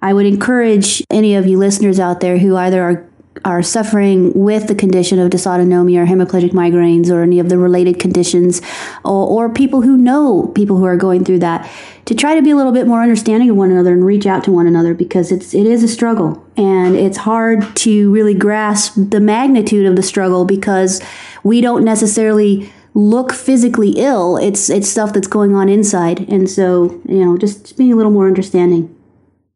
I 0.01 0.13
would 0.13 0.25
encourage 0.25 1.03
any 1.09 1.35
of 1.35 1.47
you 1.47 1.57
listeners 1.57 1.99
out 1.99 2.19
there 2.19 2.37
who 2.37 2.55
either 2.55 2.81
are 2.83 3.08
are 3.45 3.61
suffering 3.61 4.33
with 4.33 4.67
the 4.67 4.75
condition 4.75 5.19
of 5.19 5.29
dysautonomia 5.29 6.03
or 6.03 6.05
hemiplegic 6.05 6.51
migraines 6.51 7.09
or 7.09 7.21
any 7.21 7.39
of 7.39 7.49
the 7.49 7.57
related 7.57 7.99
conditions, 7.99 8.61
or, 9.03 9.27
or, 9.27 9.49
people 9.49 9.81
who 9.81 9.97
know 9.97 10.51
people 10.55 10.77
who 10.77 10.85
are 10.85 10.97
going 10.97 11.23
through 11.23 11.39
that, 11.39 11.69
to 12.05 12.15
try 12.15 12.35
to 12.35 12.41
be 12.41 12.49
a 12.49 12.55
little 12.55 12.71
bit 12.71 12.87
more 12.87 13.01
understanding 13.01 13.49
of 13.49 13.55
one 13.55 13.71
another 13.71 13.93
and 13.93 14.05
reach 14.05 14.25
out 14.25 14.43
to 14.43 14.51
one 14.51 14.67
another 14.67 14.93
because 14.93 15.31
it's 15.31 15.53
it 15.53 15.65
is 15.65 15.83
a 15.83 15.87
struggle 15.87 16.43
and 16.57 16.95
it's 16.95 17.17
hard 17.17 17.75
to 17.75 18.11
really 18.11 18.33
grasp 18.33 18.93
the 18.95 19.19
magnitude 19.19 19.85
of 19.85 19.95
the 19.95 20.03
struggle 20.03 20.45
because 20.45 21.01
we 21.43 21.61
don't 21.61 21.83
necessarily 21.83 22.71
look 22.93 23.31
physically 23.31 23.91
ill. 23.97 24.37
It's 24.37 24.69
it's 24.69 24.89
stuff 24.89 25.13
that's 25.13 25.27
going 25.27 25.55
on 25.55 25.69
inside, 25.69 26.27
and 26.29 26.49
so 26.49 27.01
you 27.07 27.23
know, 27.23 27.37
just 27.37 27.77
being 27.77 27.93
a 27.93 27.95
little 27.95 28.11
more 28.11 28.27
understanding. 28.27 28.95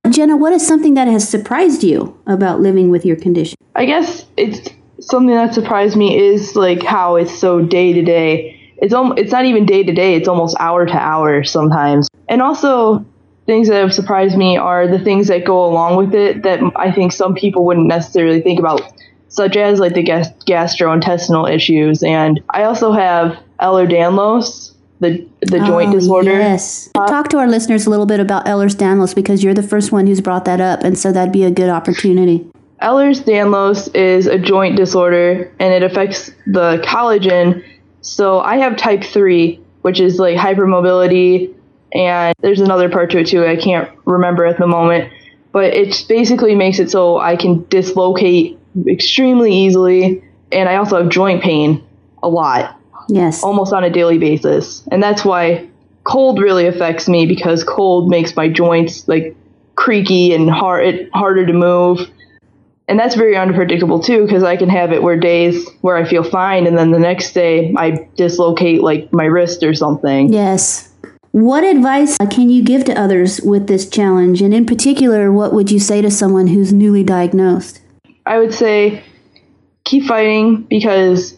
Jenna, 0.10 0.36
what 0.36 0.52
is 0.52 0.66
something 0.66 0.96
that 0.96 1.08
has 1.08 1.28
surprised 1.28 1.84
you 1.84 2.20
about 2.28 2.60
living 2.60 2.90
with 2.90 3.06
your 3.06 3.16
condition? 3.16 3.58
I 3.76 3.86
guess 3.86 4.26
it's 4.36 4.70
something 5.00 5.34
that 5.34 5.54
surprised 5.54 5.96
me 5.96 6.18
is 6.18 6.56
like 6.56 6.84
how 6.84 7.16
it's 7.16 7.34
so 7.34 7.62
day 7.62 7.94
to 7.94 8.02
day. 8.02 8.60
It's 8.78 8.94
almost, 8.94 9.20
it's 9.20 9.32
not 9.32 9.46
even 9.46 9.66
day 9.66 9.84
to 9.84 9.94
day, 9.94 10.16
it's 10.16 10.28
almost 10.28 10.58
hour 10.60 10.86
to 10.86 10.94
hour 10.94 11.44
sometimes. 11.44 12.10
And 12.28 12.42
also 12.42 13.06
things 13.46 13.70
that 13.70 13.82
have 13.82 13.94
surprised 13.94 14.38
me 14.38 14.58
are 14.58 14.88
the 14.88 15.00
things 15.00 15.28
that 15.28 15.46
go 15.46 15.66
along 15.66 15.96
with 15.96 16.14
it 16.14 16.44
that 16.44 16.60
I 16.76 16.92
think 16.92 17.14
some 17.14 17.34
people 17.34 17.66
wouldn't 17.66 17.88
necessarily 17.88 18.42
think 18.42 18.60
about 18.60 18.82
such 19.30 19.56
as 19.56 19.80
like 19.80 19.94
the 19.94 20.04
gas- 20.04 20.32
gastrointestinal 20.46 21.52
issues 21.52 22.04
and 22.04 22.42
I 22.50 22.64
also 22.64 22.92
have 22.92 23.38
Ehlers-Danlos 23.60 24.74
the 25.00 25.28
the 25.46 25.60
joint 25.60 25.90
Oh, 25.90 25.94
disorder. 25.94 26.32
Yes. 26.32 26.90
Talk 26.94 27.30
to 27.30 27.38
our 27.38 27.48
listeners 27.48 27.86
a 27.86 27.90
little 27.90 28.06
bit 28.06 28.20
about 28.20 28.46
Ehlers-Danlos 28.46 29.16
because 29.16 29.44
you're 29.44 29.54
the 29.54 29.64
first 29.64 29.92
one 29.92 30.08
who's 30.08 30.22
brought 30.22 30.46
that 30.46 30.62
up, 30.62 30.84
and 30.84 30.98
so 30.98 31.12
that'd 31.12 31.34
be 31.34 31.44
a 31.44 31.52
good 31.52 31.70
opportunity. 31.70 32.46
Ehlers-Danlos 32.82 33.96
is 33.96 34.28
a 34.28 34.38
joint 34.38 34.76
disorder 34.76 35.50
and 35.60 35.74
it 35.74 35.84
affects 35.84 36.32
the 36.48 36.82
collagen. 36.84 37.64
So 38.02 38.42
I 38.42 38.58
have 38.58 38.76
type 38.76 39.04
3, 39.04 39.60
which 39.84 40.02
is 40.02 40.20
like 40.20 40.36
hypermobility 40.36 41.54
and 41.94 42.36
there's 42.42 42.60
another 42.60 42.90
part 42.90 43.12
to 43.12 43.20
it 43.20 43.28
too. 43.28 43.46
I 43.46 43.56
can't 43.56 43.90
remember 44.06 44.46
at 44.46 44.58
the 44.58 44.68
moment, 44.68 45.14
but 45.54 45.74
it 45.74 46.06
basically 46.10 46.56
makes 46.56 46.80
it 46.80 46.92
so 46.92 47.20
I 47.20 47.38
can 47.38 47.66
dislocate 47.70 48.60
extremely 48.88 49.54
easily 49.54 50.22
and 50.52 50.68
I 50.68 50.76
also 50.76 51.02
have 51.02 51.10
joint 51.10 51.42
pain 51.42 51.82
a 52.22 52.28
lot, 52.28 52.78
Yes. 53.08 53.44
almost 53.44 53.74
on 53.74 53.84
a 53.84 53.90
daily 53.90 54.18
basis. 54.18 54.84
And 54.92 55.02
that's 55.02 55.24
why 55.24 55.68
cold 56.04 56.40
really 56.40 56.68
affects 56.68 57.08
me 57.08 57.26
because 57.26 57.64
cold 57.64 58.10
makes 58.10 58.36
my 58.36 58.50
joints 58.50 59.08
like 59.08 59.36
creaky 59.76 60.34
and 60.34 60.50
hard 60.50 60.86
it 60.86 61.10
harder 61.14 61.46
to 61.46 61.54
move 61.54 62.00
and 62.88 63.00
that's 63.00 63.16
very 63.16 63.36
unpredictable 63.36 64.00
too 64.00 64.26
because 64.26 64.44
i 64.44 64.56
can 64.56 64.70
have 64.70 64.92
it 64.92 65.02
where 65.02 65.18
days 65.18 65.68
where 65.82 65.96
i 65.98 66.08
feel 66.08 66.24
fine 66.24 66.68
and 66.68 66.78
then 66.78 66.92
the 66.92 67.00
next 67.00 67.34
day 67.34 67.74
i 67.78 68.08
dislocate 68.16 68.84
like 68.84 69.12
my 69.12 69.26
wrist 69.26 69.64
or 69.64 69.74
something 69.74 70.32
Yes. 70.32 70.90
What 71.32 71.64
advice 71.64 72.16
uh, 72.20 72.28
can 72.28 72.50
you 72.50 72.62
give 72.62 72.86
to 72.86 72.94
others 72.94 73.42
with 73.42 73.66
this 73.66 73.90
challenge? 73.90 74.40
And 74.44 74.54
in 74.54 74.68
particular, 74.68 75.32
what 75.32 75.52
would 75.52 75.72
you 75.72 75.80
say 75.80 76.00
to 76.00 76.12
someone 76.12 76.46
who's 76.46 76.72
newly 76.72 77.04
diagnosed? 77.04 77.82
i 78.28 78.38
would 78.38 78.54
say 78.54 79.04
keep 79.84 80.06
fighting 80.06 80.62
because 80.70 81.36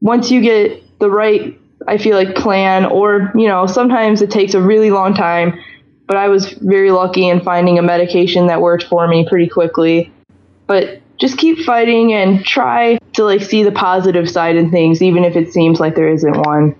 once 0.00 0.30
you 0.30 0.40
get 0.40 0.82
the 0.98 1.10
right 1.10 1.58
i 1.86 1.98
feel 1.98 2.16
like 2.16 2.34
plan 2.34 2.84
or 2.84 3.32
you 3.34 3.48
know 3.48 3.66
sometimes 3.66 4.22
it 4.22 4.30
takes 4.30 4.54
a 4.54 4.60
really 4.60 4.90
long 4.90 5.14
time 5.14 5.58
but 6.06 6.16
i 6.16 6.28
was 6.28 6.52
very 6.52 6.90
lucky 6.90 7.28
in 7.28 7.40
finding 7.40 7.78
a 7.78 7.82
medication 7.82 8.46
that 8.46 8.60
worked 8.60 8.84
for 8.84 9.06
me 9.08 9.26
pretty 9.28 9.48
quickly 9.48 10.12
but 10.66 11.00
just 11.18 11.38
keep 11.38 11.58
fighting 11.60 12.12
and 12.12 12.44
try 12.44 12.98
to 13.12 13.24
like 13.24 13.40
see 13.42 13.62
the 13.62 13.72
positive 13.72 14.28
side 14.28 14.56
in 14.56 14.70
things 14.70 15.02
even 15.02 15.24
if 15.24 15.36
it 15.36 15.52
seems 15.52 15.80
like 15.80 15.94
there 15.94 16.08
isn't 16.08 16.46
one 16.46 16.74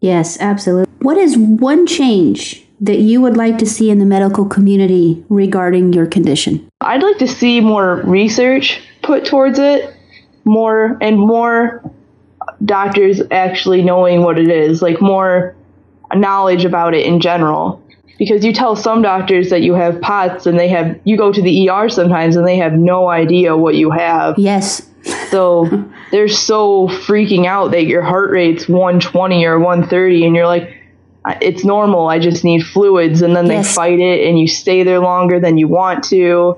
Yes, 0.00 0.40
absolutely. 0.40 0.92
What 1.00 1.16
is 1.16 1.36
one 1.36 1.86
change 1.86 2.64
that 2.80 2.98
you 2.98 3.20
would 3.20 3.36
like 3.36 3.58
to 3.58 3.66
see 3.66 3.90
in 3.90 3.98
the 3.98 4.04
medical 4.04 4.46
community 4.46 5.24
regarding 5.28 5.92
your 5.92 6.06
condition? 6.06 6.68
I'd 6.80 7.02
like 7.02 7.18
to 7.18 7.28
see 7.28 7.60
more 7.60 7.96
research 8.04 8.80
put 9.02 9.24
towards 9.24 9.58
it, 9.58 9.94
more 10.44 10.96
and 11.00 11.18
more 11.18 11.82
doctors 12.64 13.20
actually 13.30 13.82
knowing 13.82 14.22
what 14.22 14.38
it 14.38 14.48
is, 14.48 14.82
like 14.82 15.00
more 15.00 15.54
knowledge 16.14 16.64
about 16.64 16.94
it 16.94 17.06
in 17.06 17.20
general. 17.20 17.82
Because 18.18 18.44
you 18.44 18.52
tell 18.52 18.74
some 18.74 19.00
doctors 19.02 19.50
that 19.50 19.62
you 19.62 19.74
have 19.74 20.00
POTS 20.00 20.46
and 20.46 20.58
they 20.58 20.68
have 20.68 20.98
you 21.04 21.16
go 21.16 21.30
to 21.32 21.40
the 21.40 21.70
ER 21.70 21.88
sometimes 21.88 22.34
and 22.34 22.46
they 22.46 22.56
have 22.56 22.72
no 22.72 23.08
idea 23.08 23.56
what 23.56 23.76
you 23.76 23.90
have. 23.92 24.36
Yes. 24.38 24.88
So 25.30 25.88
they're 26.10 26.26
so 26.26 26.88
freaking 26.88 27.46
out 27.46 27.70
that 27.70 27.84
your 27.86 28.02
heart 28.02 28.32
rate's 28.32 28.68
120 28.68 29.44
or 29.44 29.60
130 29.60 30.26
and 30.26 30.34
you're 30.34 30.46
like 30.46 30.74
it's 31.40 31.64
normal. 31.64 32.08
I 32.08 32.18
just 32.18 32.42
need 32.42 32.64
fluids 32.64 33.22
and 33.22 33.36
then 33.36 33.46
they 33.46 33.56
Yes. 33.56 33.74
fight 33.74 34.00
it 34.00 34.26
and 34.26 34.38
you 34.38 34.48
stay 34.48 34.82
there 34.82 34.98
longer 34.98 35.38
than 35.38 35.56
you 35.58 35.68
want 35.68 36.04
to. 36.04 36.56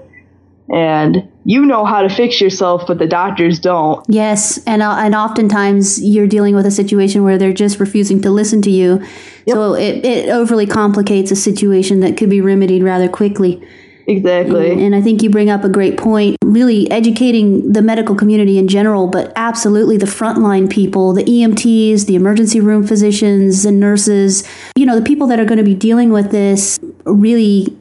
And 0.72 1.29
you 1.44 1.64
know 1.64 1.85
how 1.85 2.03
to 2.03 2.09
fix 2.09 2.40
yourself, 2.40 2.87
but 2.87 2.98
the 2.98 3.07
doctors 3.07 3.59
don't. 3.59 4.05
Yes, 4.09 4.62
and 4.66 4.83
uh, 4.83 4.96
and 4.98 5.14
oftentimes 5.14 6.03
you're 6.03 6.26
dealing 6.26 6.55
with 6.55 6.66
a 6.66 6.70
situation 6.70 7.24
where 7.24 7.38
they're 7.38 7.53
just 7.53 7.81
refusing 7.81 8.20
to 8.22 8.31
listen 8.31 8.61
to 8.62 8.70
you, 8.70 9.05
so 9.48 9.74
it, 9.74 10.05
it 10.05 10.29
overly 10.29 10.66
complicates 10.66 11.31
a 11.31 11.37
situation 11.37 12.00
that 12.00 12.16
could 12.16 12.31
be 12.31 12.40
remedied 12.40 12.83
rather 12.83 13.09
quickly. 13.09 13.66
Exactly. 14.07 14.72
And 14.85 14.94
I 14.94 15.00
think 15.00 15.22
you 15.22 15.31
bring 15.31 15.50
up 15.50 15.62
a 15.62 15.68
great 15.68 15.96
point, 15.96 16.37
really 16.44 16.90
educating 16.90 17.72
the 17.72 17.81
medical 17.81 18.16
community 18.16 18.59
in 18.59 18.66
general, 18.66 19.07
but 19.07 19.33
absolutely 19.37 19.96
the 19.98 20.07
frontline 20.07 20.68
people, 20.68 21.12
the 21.12 21.22
EMTs, 21.22 22.07
the 22.07 22.16
emergency 22.16 22.61
room 22.61 22.85
physicians 22.85 23.64
and 23.64 23.79
nurses, 23.79 24.42
you 24.74 24.85
know, 24.85 24.98
the 24.98 25.05
people 25.05 25.29
that 25.29 25.38
are 25.38 25.44
going 25.44 25.59
to 25.59 25.64
be 25.64 25.76
dealing 25.76 26.11
with 26.11 26.33
this 26.33 26.81
really 27.05 27.76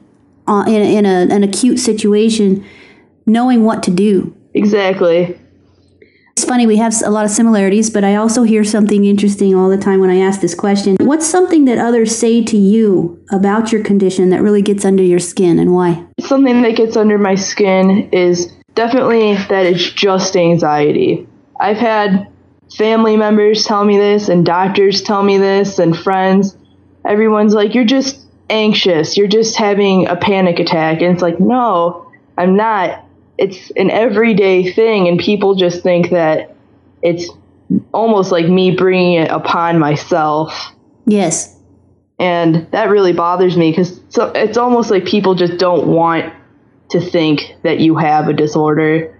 uh, 0.46 0.64
in, 0.68 0.74
a, 0.74 0.96
in 0.98 1.06
a, 1.06 1.34
an 1.34 1.42
acute 1.42 1.80
situation, 1.80 2.64
knowing 3.26 3.64
what 3.64 3.82
to 3.84 3.90
do. 3.90 4.34
Exactly. 4.54 5.38
It's 6.36 6.48
funny, 6.48 6.66
we 6.66 6.76
have 6.76 6.94
a 7.04 7.10
lot 7.10 7.26
of 7.26 7.30
similarities, 7.30 7.90
but 7.90 8.02
I 8.02 8.14
also 8.14 8.44
hear 8.44 8.64
something 8.64 9.04
interesting 9.04 9.54
all 9.54 9.68
the 9.68 9.76
time 9.76 10.00
when 10.00 10.10
I 10.10 10.20
ask 10.20 10.40
this 10.40 10.54
question. 10.54 10.96
What's 11.00 11.26
something 11.26 11.66
that 11.66 11.78
others 11.78 12.16
say 12.16 12.42
to 12.44 12.56
you 12.56 13.22
about 13.30 13.72
your 13.72 13.84
condition 13.84 14.30
that 14.30 14.40
really 14.40 14.62
gets 14.62 14.84
under 14.84 15.02
your 15.02 15.18
skin 15.18 15.58
and 15.58 15.74
why? 15.74 16.06
Something 16.20 16.62
that 16.62 16.76
gets 16.76 16.96
under 16.96 17.18
my 17.18 17.34
skin 17.34 18.08
is 18.12 18.46
definitely 18.74 19.34
that 19.34 19.66
it's 19.66 19.90
just 19.90 20.34
anxiety. 20.34 21.26
I've 21.60 21.76
had 21.76 22.28
family 22.76 23.16
members 23.16 23.64
tell 23.64 23.84
me 23.84 23.98
this, 23.98 24.28
and 24.28 24.46
doctors 24.46 25.02
tell 25.02 25.22
me 25.22 25.38
this, 25.38 25.78
and 25.78 25.96
friends. 25.96 26.56
Everyone's 27.06 27.54
like, 27.54 27.74
You're 27.74 27.84
just 27.84 28.18
anxious. 28.48 29.16
You're 29.16 29.28
just 29.28 29.56
having 29.56 30.06
a 30.06 30.16
panic 30.16 30.58
attack. 30.58 31.02
And 31.02 31.12
it's 31.12 31.22
like, 31.22 31.38
No, 31.40 32.10
I'm 32.38 32.56
not. 32.56 33.04
It's 33.40 33.70
an 33.76 33.90
everyday 33.90 34.70
thing, 34.70 35.08
and 35.08 35.18
people 35.18 35.54
just 35.54 35.82
think 35.82 36.10
that 36.10 36.54
it's 37.02 37.28
almost 37.92 38.30
like 38.30 38.46
me 38.46 38.70
bringing 38.76 39.14
it 39.14 39.30
upon 39.30 39.78
myself 39.78 40.72
Yes. 41.06 41.56
and 42.18 42.66
that 42.72 42.90
really 42.90 43.12
bothers 43.12 43.56
me 43.56 43.70
because 43.70 44.00
so 44.08 44.26
it's 44.34 44.58
almost 44.58 44.90
like 44.90 45.04
people 45.04 45.34
just 45.36 45.56
don't 45.56 45.86
want 45.86 46.32
to 46.90 47.00
think 47.00 47.54
that 47.62 47.78
you 47.78 47.94
have 47.96 48.28
a 48.28 48.32
disorder 48.32 49.16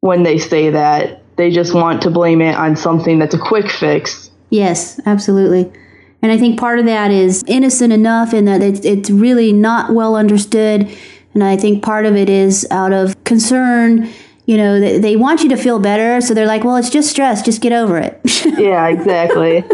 when 0.00 0.24
they 0.24 0.38
say 0.38 0.70
that 0.70 1.22
they 1.36 1.50
just 1.52 1.72
want 1.72 2.02
to 2.02 2.10
blame 2.10 2.42
it 2.42 2.56
on 2.56 2.74
something 2.76 3.20
that's 3.20 3.34
a 3.34 3.38
quick 3.38 3.70
fix 3.70 4.30
Yes, 4.50 5.00
absolutely. 5.06 5.72
And 6.22 6.32
I 6.32 6.38
think 6.38 6.58
part 6.58 6.78
of 6.78 6.86
that 6.86 7.10
is 7.10 7.44
innocent 7.46 7.92
enough 7.92 8.32
in 8.32 8.44
that 8.46 8.62
it's, 8.62 8.84
it's 8.84 9.10
really 9.10 9.52
not 9.52 9.92
well 9.92 10.16
understood. 10.16 10.88
And 11.36 11.44
I 11.44 11.58
think 11.58 11.84
part 11.84 12.06
of 12.06 12.16
it 12.16 12.30
is 12.30 12.66
out 12.70 12.94
of 12.94 13.22
concern 13.24 14.08
you 14.46 14.56
know, 14.56 14.78
they, 14.78 14.98
they 14.98 15.16
want 15.16 15.42
you 15.42 15.48
to 15.48 15.56
feel 15.56 15.80
better. 15.80 16.20
So 16.20 16.32
they're 16.32 16.46
like, 16.46 16.62
well, 16.62 16.76
it's 16.76 16.88
just 16.88 17.10
stress. 17.10 17.42
Just 17.42 17.60
get 17.60 17.72
over 17.72 17.98
it. 17.98 18.20
Yeah, 18.56 18.86
exactly. 18.86 19.64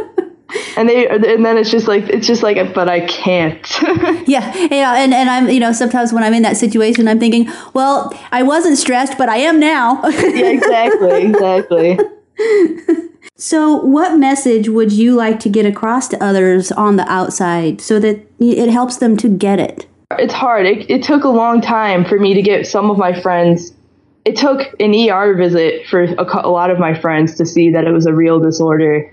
and 0.76 0.88
they 0.88 1.06
and 1.06 1.44
then 1.44 1.58
it's 1.58 1.70
just 1.70 1.86
like 1.86 2.08
it's 2.08 2.26
just 2.26 2.42
like 2.42 2.74
but 2.74 2.88
I 2.88 3.06
can't. 3.06 3.64
yeah. 4.26 4.56
Yeah. 4.70 4.96
And, 4.96 5.12
and 5.12 5.28
I'm, 5.28 5.50
you 5.50 5.60
know, 5.60 5.72
sometimes 5.72 6.10
when 6.10 6.24
I'm 6.24 6.32
in 6.32 6.42
that 6.42 6.56
situation, 6.56 7.06
I'm 7.06 7.20
thinking, 7.20 7.52
well, 7.74 8.18
I 8.32 8.42
wasn't 8.42 8.78
stressed, 8.78 9.18
but 9.18 9.28
I 9.28 9.36
am 9.36 9.60
now. 9.60 10.00
yeah, 10.08 10.48
exactly, 10.48 11.22
exactly. 11.26 11.98
So, 13.42 13.76
what 13.76 14.18
message 14.20 14.68
would 14.68 14.92
you 14.92 15.16
like 15.16 15.40
to 15.40 15.48
get 15.48 15.66
across 15.66 16.06
to 16.08 16.22
others 16.22 16.70
on 16.70 16.94
the 16.94 17.08
outside 17.10 17.80
so 17.80 17.98
that 17.98 18.24
it 18.38 18.70
helps 18.70 18.98
them 18.98 19.16
to 19.16 19.28
get 19.28 19.58
it? 19.58 19.86
It's 20.18 20.34
hard. 20.34 20.66
It, 20.66 20.90
it 20.90 21.02
took 21.02 21.24
a 21.24 21.28
long 21.28 21.60
time 21.60 22.04
for 22.04 22.18
me 22.18 22.34
to 22.34 22.42
get 22.42 22.66
some 22.66 22.90
of 22.90 22.98
my 22.98 23.18
friends. 23.18 23.72
It 24.24 24.36
took 24.36 24.74
an 24.80 24.94
ER 24.94 25.34
visit 25.34 25.86
for 25.86 26.04
a, 26.04 26.46
a 26.46 26.50
lot 26.50 26.70
of 26.70 26.78
my 26.78 26.98
friends 26.98 27.36
to 27.36 27.46
see 27.46 27.70
that 27.72 27.84
it 27.84 27.92
was 27.92 28.06
a 28.06 28.14
real 28.14 28.40
disorder. 28.40 29.12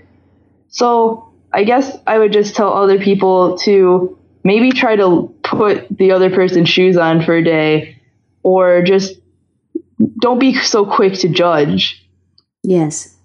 So, 0.68 1.26
I 1.52 1.64
guess 1.64 1.96
I 2.06 2.18
would 2.18 2.32
just 2.32 2.54
tell 2.54 2.72
other 2.72 2.98
people 2.98 3.58
to 3.58 4.16
maybe 4.44 4.70
try 4.70 4.96
to 4.96 5.34
put 5.42 5.86
the 5.90 6.12
other 6.12 6.30
person's 6.30 6.68
shoes 6.68 6.96
on 6.96 7.24
for 7.24 7.34
a 7.36 7.44
day 7.44 8.00
or 8.42 8.82
just 8.82 9.20
don't 10.20 10.38
be 10.38 10.54
so 10.54 10.86
quick 10.86 11.14
to 11.14 11.28
judge. 11.28 12.06
Yes. 12.62 13.16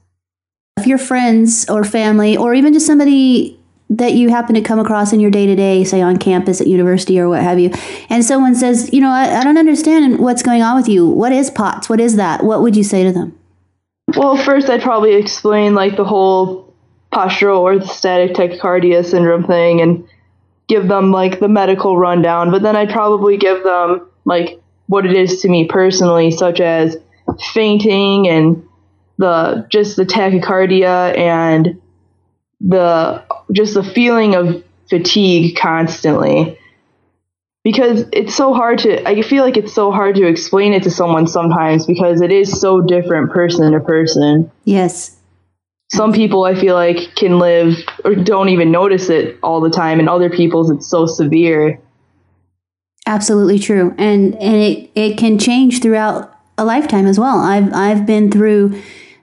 If 0.77 0.87
your 0.87 0.97
friends 0.97 1.69
or 1.69 1.83
family, 1.83 2.35
or 2.35 2.53
even 2.53 2.73
just 2.73 2.85
somebody 2.85 3.59
that 3.89 4.13
you 4.13 4.29
happen 4.29 4.55
to 4.55 4.61
come 4.61 4.79
across 4.79 5.13
in 5.13 5.19
your 5.19 5.31
day 5.31 5.45
to 5.45 5.55
day, 5.55 5.83
say 5.83 6.01
on 6.01 6.17
campus 6.17 6.59
at 6.59 6.67
university 6.67 7.19
or 7.19 7.29
what 7.29 7.41
have 7.41 7.59
you, 7.59 7.71
and 8.09 8.23
someone 8.25 8.55
says, 8.55 8.91
you 8.91 9.01
know, 9.01 9.11
I, 9.11 9.39
I 9.39 9.43
don't 9.43 9.57
understand 9.57 10.19
what's 10.19 10.41
going 10.41 10.61
on 10.61 10.75
with 10.75 10.87
you. 10.87 11.07
What 11.07 11.31
is 11.31 11.51
POTS? 11.51 11.89
What 11.89 11.99
is 11.99 12.15
that? 12.15 12.43
What 12.43 12.61
would 12.61 12.75
you 12.75 12.83
say 12.83 13.03
to 13.03 13.11
them? 13.11 13.37
Well, 14.15 14.37
first 14.37 14.69
I'd 14.69 14.81
probably 14.81 15.15
explain 15.15 15.75
like 15.75 15.97
the 15.97 16.05
whole 16.05 16.73
postural 17.11 17.61
orthostatic 17.61 18.35
tachycardia 18.35 19.05
syndrome 19.05 19.45
thing 19.45 19.81
and 19.81 20.07
give 20.67 20.87
them 20.87 21.11
like 21.11 21.39
the 21.39 21.47
medical 21.47 21.97
rundown, 21.97 22.51
but 22.51 22.61
then 22.61 22.75
I'd 22.75 22.89
probably 22.89 23.37
give 23.37 23.63
them 23.63 24.07
like 24.25 24.59
what 24.87 25.05
it 25.05 25.13
is 25.13 25.41
to 25.41 25.49
me 25.49 25.67
personally, 25.67 26.31
such 26.31 26.59
as 26.59 26.97
fainting 27.53 28.27
and 28.27 28.67
the 29.17 29.65
just 29.69 29.95
the 29.95 30.05
tachycardia 30.05 31.17
and 31.17 31.81
the 32.61 33.23
just 33.51 33.73
the 33.73 33.83
feeling 33.83 34.35
of 34.35 34.63
fatigue 34.89 35.57
constantly 35.57 36.57
because 37.63 38.05
it's 38.13 38.35
so 38.35 38.53
hard 38.53 38.77
to 38.79 39.07
i 39.07 39.21
feel 39.21 39.43
like 39.43 39.57
it's 39.57 39.73
so 39.73 39.91
hard 39.91 40.15
to 40.15 40.27
explain 40.27 40.73
it 40.73 40.83
to 40.83 40.91
someone 40.91 41.25
sometimes 41.27 41.85
because 41.85 42.21
it 42.21 42.31
is 42.31 42.59
so 42.59 42.81
different 42.81 43.31
person 43.31 43.71
to 43.71 43.79
person 43.79 44.51
Yes. 44.63 45.17
some 45.91 46.13
people 46.13 46.43
i 46.43 46.53
feel 46.53 46.75
like 46.75 47.15
can 47.15 47.39
live 47.39 47.75
or 48.03 48.13
don't 48.13 48.49
even 48.49 48.71
notice 48.71 49.09
it 49.09 49.37
all 49.41 49.59
the 49.59 49.71
time 49.71 49.99
and 49.99 50.07
other 50.07 50.29
people's 50.29 50.69
it's 50.69 50.87
so 50.87 51.05
severe 51.05 51.79
Absolutely 53.07 53.59
true. 53.59 53.93
And 53.97 54.33
and 54.41 54.55
it, 54.55 54.89
it 54.95 55.17
can 55.17 55.37
change 55.37 55.81
throughout 55.81 56.35
a 56.57 56.65
lifetime 56.65 57.05
as 57.05 57.19
well. 57.19 57.39
I've 57.39 57.71
I've 57.73 58.05
been 58.05 58.31
through 58.31 58.81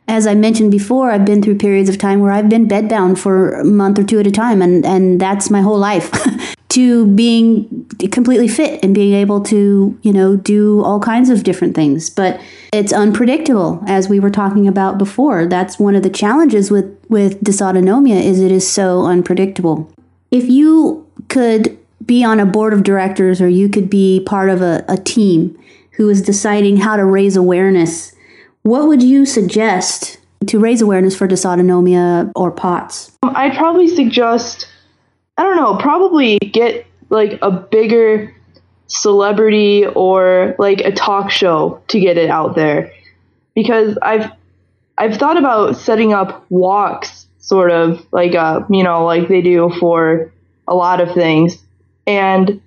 as 0.09 0.27
I 0.27 0.35
mentioned 0.35 0.71
before, 0.71 1.11
I've 1.11 1.25
been 1.25 1.43
through 1.43 1.59
periods 1.59 1.89
of 1.89 1.99
time 1.99 2.21
where 2.21 2.33
I've 2.33 2.49
been 2.49 2.69
bedbound 2.69 3.19
for 3.19 3.55
a 3.55 3.65
month 3.65 3.99
or 3.99 4.05
two 4.05 4.19
at 4.19 4.27
a 4.27 4.31
time 4.31 4.61
and, 4.61 4.85
and 4.85 5.21
that's 5.21 5.51
my 5.51 5.61
whole 5.61 5.79
life. 5.79 6.11
to 6.73 7.05
being 7.09 7.87
completely 8.11 8.49
fit 8.49 8.83
and 8.83 8.95
being 8.95 9.13
able 9.13 9.43
to, 9.43 9.99
you 10.01 10.11
know, 10.11 10.37
do 10.37 10.83
all 10.83 10.99
kinds 10.99 11.29
of 11.29 11.45
different 11.45 11.75
things. 11.75 12.09
But 12.09 12.41
it's 12.73 12.95
unpredictable, 12.95 13.85
as 13.87 14.09
we 14.09 14.19
were 14.19 14.31
talking 14.31 14.67
about 14.67 14.97
before. 14.97 15.45
That's 15.47 15.79
one 15.79 15.95
of 15.95 16.03
the 16.03 16.09
challenges 16.09 16.71
with, 16.71 16.99
with 17.11 17.45
dysautonomia 17.45 18.23
is 18.23 18.41
it 18.41 18.51
is 18.51 18.67
so 18.67 19.05
unpredictable. 19.05 19.93
If 20.31 20.49
you 20.49 21.07
could 21.29 21.79
be 22.07 22.25
on 22.25 22.41
a 22.41 22.47
board 22.47 22.73
of 22.73 22.85
directors 22.85 23.43
or 23.43 23.49
you 23.49 23.69
could 23.69 23.91
be 23.91 24.23
part 24.25 24.49
of 24.49 24.63
a, 24.63 24.83
a 24.89 24.97
team 24.97 25.59
who 25.93 26.09
is 26.09 26.23
deciding 26.23 26.79
how 26.79 26.97
to 26.97 27.05
raise 27.05 27.37
awareness, 27.37 28.15
what 28.63 28.87
would 28.87 29.03
you 29.03 29.27
suggest 29.27 30.19
to 30.47 30.59
raise 30.59 30.81
awareness 30.81 31.17
for 31.17 31.29
dysautonomia 31.29 32.31
or 32.35 32.51
POTS? 32.51 33.17
I'd 33.23 33.57
probably 33.57 33.89
suggest, 33.89 34.69
I 35.37 35.43
don't 35.43 35.57
know, 35.57 35.77
probably 35.77 36.39
get 36.39 36.87
like 37.11 37.39
a 37.43 37.51
bigger 37.51 38.35
celebrity 38.87 39.87
or 39.87 40.55
like 40.59 40.81
a 40.81 40.93
talk 40.93 41.31
show 41.31 41.83
to 41.89 42.01
get 42.01 42.19
it 42.19 42.31
out 42.31 42.55
there. 42.55 42.93
Because 43.55 43.99
I've 44.03 44.31
I've 44.99 45.17
thought 45.17 45.37
about 45.37 45.77
setting 45.77 46.13
up 46.13 46.45
walks 46.51 47.27
sort 47.39 47.71
of 47.71 48.07
like 48.13 48.35
uh 48.35 48.61
you 48.71 48.83
know 48.85 49.05
like 49.05 49.29
they 49.29 49.43
do 49.43 49.71
for 49.81 50.33
a 50.69 50.75
lot 50.75 51.01
of 51.01 51.13
things 51.13 51.63
and 52.07 52.61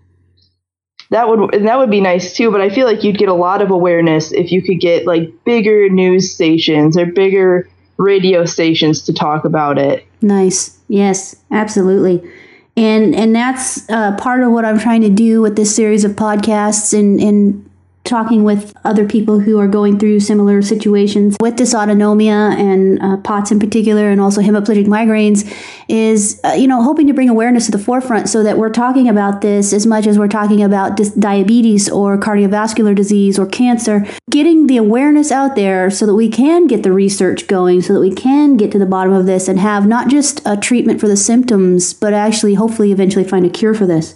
that 1.10 1.28
would 1.30 1.64
that 1.64 1.78
would 1.78 1.92
be 1.92 2.02
nice 2.02 2.34
too 2.34 2.52
but 2.52 2.62
i 2.62 2.70
feel 2.70 2.86
like 2.86 3.04
you'd 3.04 3.18
get 3.18 3.30
a 3.30 3.34
lot 3.34 3.62
of 3.62 3.72
awareness 3.72 4.32
if 4.32 4.52
you 4.52 4.62
could 4.62 4.80
get 4.80 5.06
like 5.06 5.32
bigger 5.44 5.90
news 5.90 6.32
stations 6.32 6.98
or 6.98 7.06
bigger 7.06 7.70
radio 7.98 8.46
stations 8.46 9.02
to 9.04 9.14
talk 9.14 9.46
about 9.46 9.78
it 9.78 10.06
Nice. 10.26 10.80
Yes, 10.88 11.36
absolutely. 11.52 12.28
And 12.76 13.16
and 13.16 13.36
that's 13.36 13.88
uh, 13.90 14.16
part 14.18 14.42
of 14.42 14.52
what 14.52 14.66
I'm 14.66 14.80
trying 14.80 15.02
to 15.02 15.10
do 15.10 15.42
with 15.42 15.56
this 15.56 15.74
series 15.74 16.04
of 16.04 16.14
podcasts 16.14 16.98
and 16.98 17.20
and 17.20 17.70
talking 18.06 18.44
with 18.44 18.74
other 18.84 19.08
people 19.08 19.40
who 19.40 19.60
are 19.60 19.68
going 19.68 20.00
through 20.00 20.20
similar 20.20 20.62
situations 20.62 21.36
with 21.40 21.56
dysautonomia 21.56 22.56
and 22.56 23.02
uh, 23.02 23.18
POTS 23.18 23.52
in 23.52 23.60
particular, 23.60 24.10
and 24.10 24.22
also 24.22 24.42
hemiplegic 24.42 24.86
migraines, 24.86 25.52
is 25.88 26.40
uh, 26.44 26.50
you 26.50 26.68
know 26.68 26.82
hoping 26.82 27.08
to 27.08 27.14
bring 27.14 27.30
awareness 27.30 27.66
to 27.66 27.72
the 27.72 27.80
forefront 27.80 28.30
so 28.30 28.44
that 28.44 28.58
we're 28.58 28.70
talking 28.70 29.10
about 29.10 29.42
this 29.42 29.74
as 29.74 29.86
much 29.86 30.08
as 30.08 30.18
we're 30.18 30.28
talking 30.28 30.64
about 30.64 30.96
dis- 30.96 31.14
diabetes 31.14 31.90
or 31.90 32.18
cardiovascular 32.18 32.96
disease 32.96 33.38
or 33.38 33.46
cancer. 33.46 34.06
Getting 34.30 34.68
the 34.68 34.78
awareness 34.78 35.32
out 35.32 35.56
there 35.56 35.90
so 35.90 36.06
that 36.06 36.16
we 36.16 36.30
can 36.30 36.68
get 36.68 36.84
the 36.84 36.92
research 36.92 37.48
going, 37.48 37.82
so 37.82 37.94
that 37.94 38.00
we 38.00 38.14
can 38.14 38.58
get 38.58 38.72
to 38.72 38.80
the 38.80 38.86
bottom 38.86 39.14
of 39.14 39.26
this 39.26 39.48
and 39.48 39.60
have 39.60 39.88
not 39.88 40.10
just 40.10 40.42
a 40.46 40.56
treatment 40.56 41.00
for 41.00 41.08
the 41.08 41.18
symptoms, 41.18 41.94
but 41.94 42.14
actually 42.14 42.56
hopefully 42.56 42.92
eventually 42.92 43.24
find 43.24 43.46
a 43.46 43.50
cure 43.50 43.74
for 43.74 43.86
this. 43.86 44.16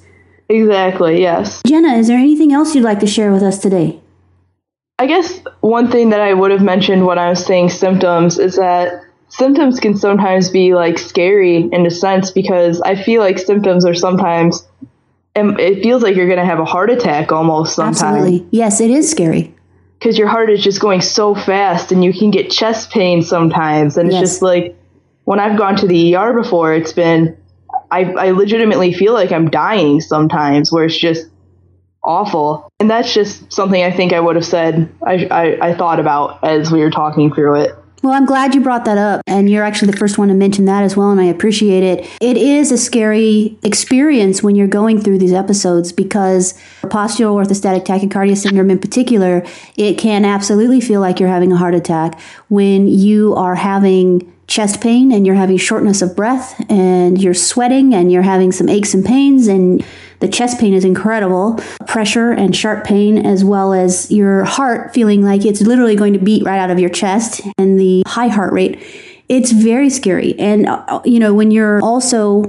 Exactly 0.49 1.21
yes 1.21 1.62
Jenna, 1.65 1.93
is 1.95 2.07
there 2.07 2.17
anything 2.17 2.51
else 2.53 2.75
you'd 2.75 2.83
like 2.83 2.99
to 3.01 3.07
share 3.07 3.31
with 3.31 3.43
us 3.43 3.59
today? 3.59 3.99
I 4.97 5.05
guess 5.05 5.39
one 5.62 5.89
thing 5.89 6.09
that 6.09 6.19
I 6.21 6.33
would 6.33 6.51
have 6.51 6.62
mentioned 6.62 7.05
when 7.05 7.17
I 7.17 7.29
was 7.29 7.45
saying 7.45 7.69
symptoms 7.69 8.38
is 8.38 8.55
that 8.57 9.01
symptoms 9.29 9.79
can 9.79 9.95
sometimes 9.95 10.49
be 10.49 10.73
like 10.73 10.97
scary 10.97 11.57
in 11.71 11.85
a 11.85 11.91
sense 11.91 12.31
because 12.31 12.81
I 12.81 12.95
feel 13.01 13.21
like 13.21 13.38
symptoms 13.39 13.85
are 13.85 13.93
sometimes 13.93 14.67
and 15.35 15.57
it 15.59 15.83
feels 15.83 16.01
like 16.03 16.15
you're 16.15 16.25
going 16.27 16.39
to 16.39 16.45
have 16.45 16.59
a 16.59 16.65
heart 16.65 16.89
attack 16.89 17.31
almost 17.31 17.75
sometimes 17.75 18.01
Absolutely. 18.01 18.47
Yes, 18.51 18.81
it 18.81 18.89
is 18.89 19.09
scary. 19.09 19.53
because 19.99 20.17
your 20.17 20.27
heart 20.27 20.49
is 20.49 20.62
just 20.62 20.81
going 20.81 20.99
so 21.01 21.33
fast 21.35 21.91
and 21.93 22.03
you 22.03 22.12
can 22.12 22.31
get 22.31 22.49
chest 22.49 22.89
pain 22.91 23.21
sometimes 23.21 23.95
and 23.95 24.07
it's 24.09 24.15
Yes. 24.15 24.21
just 24.21 24.41
like 24.41 24.75
when 25.25 25.39
I've 25.39 25.57
gone 25.57 25.75
to 25.77 25.88
the 25.88 26.15
ER 26.15 26.33
before 26.33 26.73
it's 26.73 26.91
been 26.91 27.38
I, 27.91 28.12
I 28.13 28.32
legitimately 28.32 28.93
feel 28.93 29.13
like 29.13 29.32
I'm 29.32 29.49
dying 29.49 30.02
sometimes 30.02 30.71
where 30.71 30.86
it's 30.86 30.97
just 30.97 31.28
awful 32.04 32.71
and 32.80 32.89
that's 32.89 33.13
just 33.13 33.52
something 33.52 33.84
I 33.84 33.91
think 33.91 34.13
I 34.13 34.19
would 34.19 34.36
have 34.36 34.45
said 34.45 34.89
I, 35.06 35.25
I, 35.25 35.69
I 35.69 35.73
thought 35.75 35.99
about 35.99 36.43
as 36.43 36.71
we 36.71 36.80
were 36.80 36.91
talking 36.91 37.34
through 37.34 37.56
it 37.62 37.71
Well, 38.02 38.13
I'm 38.13 38.25
glad 38.25 38.56
you 38.56 38.62
brought 38.62 38.86
that 38.86 38.97
up, 38.97 39.21
and 39.28 39.49
you're 39.49 39.65
actually 39.65 39.91
the 39.91 39.97
first 39.97 40.17
one 40.17 40.30
to 40.30 40.34
mention 40.34 40.63
that 40.65 40.84
as 40.84 40.95
well, 40.95 41.12
and 41.12 41.19
I 41.19 41.25
appreciate 41.25 41.84
it. 41.84 42.10
It 42.21 42.38
is 42.38 42.71
a 42.71 42.78
scary 42.78 43.58
experience 43.62 44.41
when 44.41 44.56
you're 44.56 44.69
going 44.69 45.02
through 45.02 45.17
these 45.17 45.34
episodes 45.34 45.91
because 45.91 46.54
postural 46.84 47.36
orthostatic 47.36 47.84
tachycardia 47.84 48.38
syndrome 48.38 48.69
in 48.71 48.80
particular, 48.80 49.43
it 49.75 49.97
can 49.97 50.23
absolutely 50.23 50.80
feel 50.80 51.02
like 51.02 51.19
you're 51.19 51.28
having 51.28 51.52
a 51.52 51.58
heart 51.58 51.75
attack 51.75 52.17
when 52.47 52.88
you 52.88 53.36
are 53.36 53.56
having 53.56 54.32
chest 54.49 54.81
pain 54.81 55.12
and 55.12 55.25
you're 55.25 55.35
having 55.35 55.57
shortness 55.57 56.01
of 56.01 56.15
breath 56.15 56.59
and 56.69 57.21
you're 57.21 57.35
sweating 57.35 57.93
and 57.93 58.12
you're 58.12 58.23
having 58.23 58.51
some 58.51 58.67
aches 58.67 58.93
and 58.95 59.05
pains 59.05 59.47
and 59.47 59.85
the 60.19 60.27
chest 60.27 60.59
pain 60.59 60.73
is 60.73 60.83
incredible, 60.83 61.57
pressure 61.88 62.31
and 62.31 62.53
sharp 62.53 62.83
pain, 62.83 63.25
as 63.25 63.45
well 63.45 63.73
as 63.73 64.12
your 64.12 64.43
heart 64.43 64.93
feeling 64.93 65.21
like 65.21 65.45
it's 65.45 65.62
literally 65.62 65.95
going 65.95 66.12
to 66.12 66.19
beat 66.19 66.43
right 66.43 66.59
out 66.59 66.69
of 66.69 66.77
your 66.77 66.89
chest 66.89 67.41
and 67.57 67.79
the 67.79 68.03
high 68.05 68.27
heart 68.27 68.51
rate. 68.51 68.83
It's 69.29 69.51
very 69.51 69.89
scary. 69.89 70.38
And, 70.38 70.67
you 71.05 71.19
know, 71.19 71.33
when 71.33 71.51
you're 71.51 71.81
also 71.81 72.43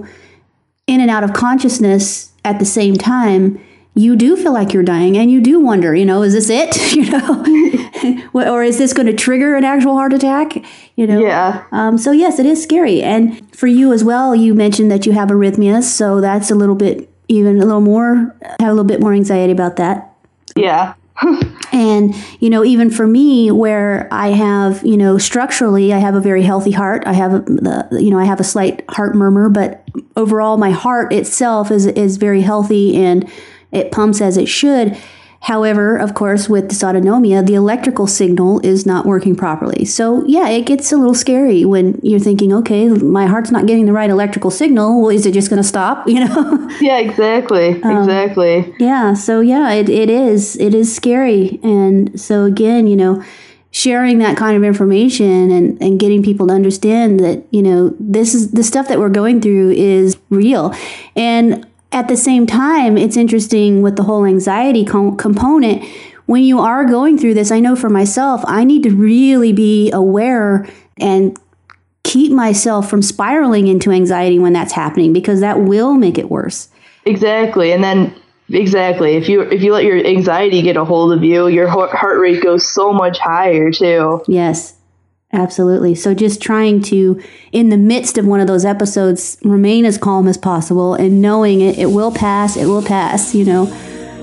in 0.89 1.01
and 1.01 1.11
out 1.11 1.23
of 1.23 1.33
consciousness 1.33 2.33
at 2.45 2.59
the 2.59 2.65
same 2.65 2.97
time, 2.97 3.61
you 3.95 4.17
do 4.17 4.37
feel 4.37 4.53
like 4.53 4.73
you're 4.73 4.83
dying 4.83 5.17
and 5.19 5.31
you 5.31 5.41
do 5.41 5.59
wonder, 5.61 5.95
you 5.95 6.05
know, 6.05 6.23
is 6.23 6.33
this 6.35 6.49
it? 6.49 6.93
you 6.95 7.11
know, 7.11 8.23
or 8.53 8.63
is 8.63 8.79
this 8.79 8.93
going 8.93 9.07
to 9.07 9.13
trigger 9.15 9.57
an 9.57 9.65
actual 9.65 9.95
heart 9.95 10.13
attack? 10.13 10.55
You 10.97 11.07
know, 11.07 11.21
Yeah. 11.21 11.65
um, 11.73 11.99
so 11.99 12.13
yes, 12.13 12.39
it 12.39 12.47
is 12.47 12.63
scary, 12.63 13.03
and 13.03 13.41
for 13.57 13.67
you 13.67 13.93
as 13.93 14.05
well. 14.05 14.35
You 14.35 14.55
mentioned 14.55 14.91
that 14.91 15.07
you 15.07 15.13
have 15.13 15.29
arrhythmias, 15.29 15.85
so 15.85 16.21
that's 16.21 16.51
a 16.51 16.55
little 16.55 16.75
bit 16.77 17.09
even 17.29 17.57
a 17.61 17.65
little 17.65 17.81
more 17.81 18.35
have 18.59 18.69
a 18.69 18.73
little 18.73 18.85
bit 18.85 19.01
more 19.01 19.13
anxiety 19.13 19.53
about 19.53 19.77
that. 19.77 20.13
yeah 20.57 20.95
and 21.73 22.15
you 22.41 22.51
know 22.51 22.65
even 22.65 22.91
for 22.91 23.07
me 23.07 23.51
where 23.53 24.09
i 24.11 24.29
have 24.29 24.83
you 24.85 24.97
know 24.97 25.17
structurally 25.19 25.93
i 25.93 25.99
have 25.99 26.15
a 26.17 26.21
very 26.21 26.43
healthy 26.43 26.71
heart 26.73 27.03
i 27.07 27.13
have 27.13 27.33
a, 27.35 27.39
the 27.41 27.99
you 28.03 28.11
know 28.11 28.19
i 28.19 28.25
have 28.25 28.41
a 28.41 28.45
slight 28.45 28.83
heart 28.91 29.15
murmur 29.15 29.49
but 29.49 29.85
overall 30.17 30.57
my 30.57 30.71
heart 30.71 31.13
itself 31.13 31.71
is 31.71 31.87
is 31.87 32.17
very 32.17 32.41
healthy 32.41 32.97
and 32.97 33.31
it 33.73 33.93
pumps 33.93 34.21
as 34.21 34.37
it 34.37 34.49
should 34.49 34.97
However, 35.43 35.97
of 35.97 36.13
course, 36.13 36.51
with 36.51 36.69
dysautonomia, 36.69 37.45
the 37.47 37.55
electrical 37.55 38.07
signal 38.07 38.61
is 38.61 38.85
not 38.85 39.07
working 39.07 39.35
properly. 39.35 39.87
So, 39.87 40.23
yeah, 40.27 40.49
it 40.49 40.67
gets 40.67 40.93
a 40.93 40.99
little 40.99 41.15
scary 41.15 41.65
when 41.65 41.99
you're 42.03 42.21
thinking, 42.21 42.53
okay, 42.53 42.89
my 42.89 43.27
heart's 43.27 43.51
not 43.51 43.65
getting 43.67 43.87
the 43.87 43.93
right 43.93 44.11
electrical 44.11 44.51
signal. 44.51 45.01
Well, 45.01 45.09
is 45.11 45.25
it 45.25 45.33
just 45.33 45.49
going 45.49 45.63
to 45.63 45.67
stop? 45.67 46.07
You 46.11 46.27
know? 46.27 46.69
Yeah, 46.81 46.99
exactly. 46.99 47.81
Um, 47.83 47.99
exactly. 47.99 48.75
Yeah. 48.81 49.15
So, 49.15 49.41
yeah, 49.41 49.71
it, 49.71 49.89
it 49.89 50.11
is. 50.11 50.57
It 50.57 50.75
is 50.75 50.95
scary. 50.95 51.61
And 51.63 52.21
so, 52.21 52.45
again, 52.45 52.89
you 52.89 52.97
know, 52.97 53.23
sharing 53.71 54.19
that 54.19 54.37
kind 54.37 54.57
of 54.57 54.65
information 54.65 55.53
and, 55.53 55.81
and 55.81 56.01
getting 56.01 56.21
people 56.23 56.49
to 56.49 56.53
understand 56.53 57.21
that, 57.21 57.45
you 57.53 57.63
know, 57.63 57.95
this 58.01 58.35
is 58.35 58.51
the 58.51 58.65
stuff 58.65 58.89
that 58.89 58.99
we're 58.99 59.09
going 59.09 59.41
through 59.41 59.71
is 59.71 60.19
real. 60.31 60.75
And 61.15 61.65
at 61.93 62.09
the 62.09 62.17
same 62.17 62.47
time, 62.47 62.97
it's 62.97 63.17
interesting 63.17 63.83
with 63.83 63.97
the 63.97 64.05
whole 64.05 64.25
anxiety 64.25 64.85
com- 64.85 65.17
component. 65.17 65.85
When 66.27 66.45
you 66.45 66.61
are 66.61 66.85
going 66.85 67.19
through 67.19 67.35
this, 67.35 67.51
I 67.51 67.59
know 67.59 67.75
for 67.75 67.91
myself, 67.91 68.43
I 68.47 68.63
need 68.63 68.85
to 68.85 68.91
really 68.91 69.53
be 69.53 69.91
aware 69.91 70.69
and 70.99 71.37
keep 72.05 72.33
myself 72.33 72.89
from 72.89 73.03
spiraling 73.03 73.67
into 73.67 73.91
anxiety 73.91 74.39
when 74.39 74.53
that's 74.53 74.73
happening 74.73 75.13
because 75.13 75.41
that 75.41 75.61
will 75.61 75.95
make 75.95 76.19
it 76.19 76.31
worse. 76.31 76.69
Exactly. 77.05 77.73
And 77.73 77.83
then 77.83 78.15
exactly, 78.49 79.15
if 79.15 79.29
you 79.29 79.41
if 79.43 79.63
you 79.63 79.73
let 79.73 79.85
your 79.85 79.97
anxiety 80.05 80.63
get 80.63 80.77
a 80.77 80.85
hold 80.85 81.13
of 81.13 81.25
you, 81.25 81.49
your 81.49 81.69
heart 81.69 82.21
rate 82.21 82.43
goes 82.43 82.67
so 82.67 82.93
much 82.93 83.19
higher 83.19 83.71
too. 83.71 84.23
Yes. 84.29 84.75
Absolutely. 85.33 85.95
So 85.95 86.13
just 86.13 86.43
trying 86.43 86.83
to, 86.83 87.23
in 87.53 87.69
the 87.69 87.77
midst 87.77 88.19
of 88.19 88.27
one 88.27 88.41
of 88.41 88.49
those 88.49 88.65
episodes, 88.65 89.39
remain 89.43 89.85
as 89.85 89.97
calm 89.97 90.27
as 90.27 90.37
possible 90.37 90.95
and 90.95 91.23
knowing 91.23 91.61
it, 91.61 91.79
it 91.79 91.87
will 91.87 92.13
pass, 92.13 92.57
it 92.57 92.67
will 92.67 92.83
pass, 92.83 93.35
you 93.35 93.45
know. 93.45 93.67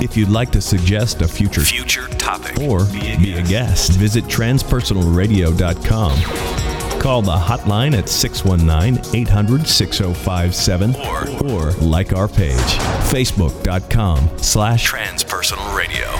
If 0.00 0.16
you'd 0.16 0.28
like 0.28 0.52
to 0.52 0.60
suggest 0.60 1.20
a 1.20 1.26
future 1.26 1.62
future 1.62 2.06
topic 2.10 2.60
or 2.60 2.84
be 2.84 3.12
a, 3.12 3.18
be 3.18 3.32
guest. 3.32 3.40
a 3.40 3.42
guest, 3.50 3.90
visit 3.94 4.22
transpersonalradio.com. 4.26 7.00
Call 7.00 7.22
the 7.22 7.32
hotline 7.32 7.98
at 7.98 8.08
619 8.08 9.16
800 9.16 9.66
6057 9.66 10.94
or, 10.94 11.28
or 11.44 11.72
like 11.72 12.12
our 12.12 12.28
page, 12.28 12.54
facebook.com 13.10 14.38
slash 14.38 14.88
transpersonal 14.88 15.76
radio. 15.76 16.13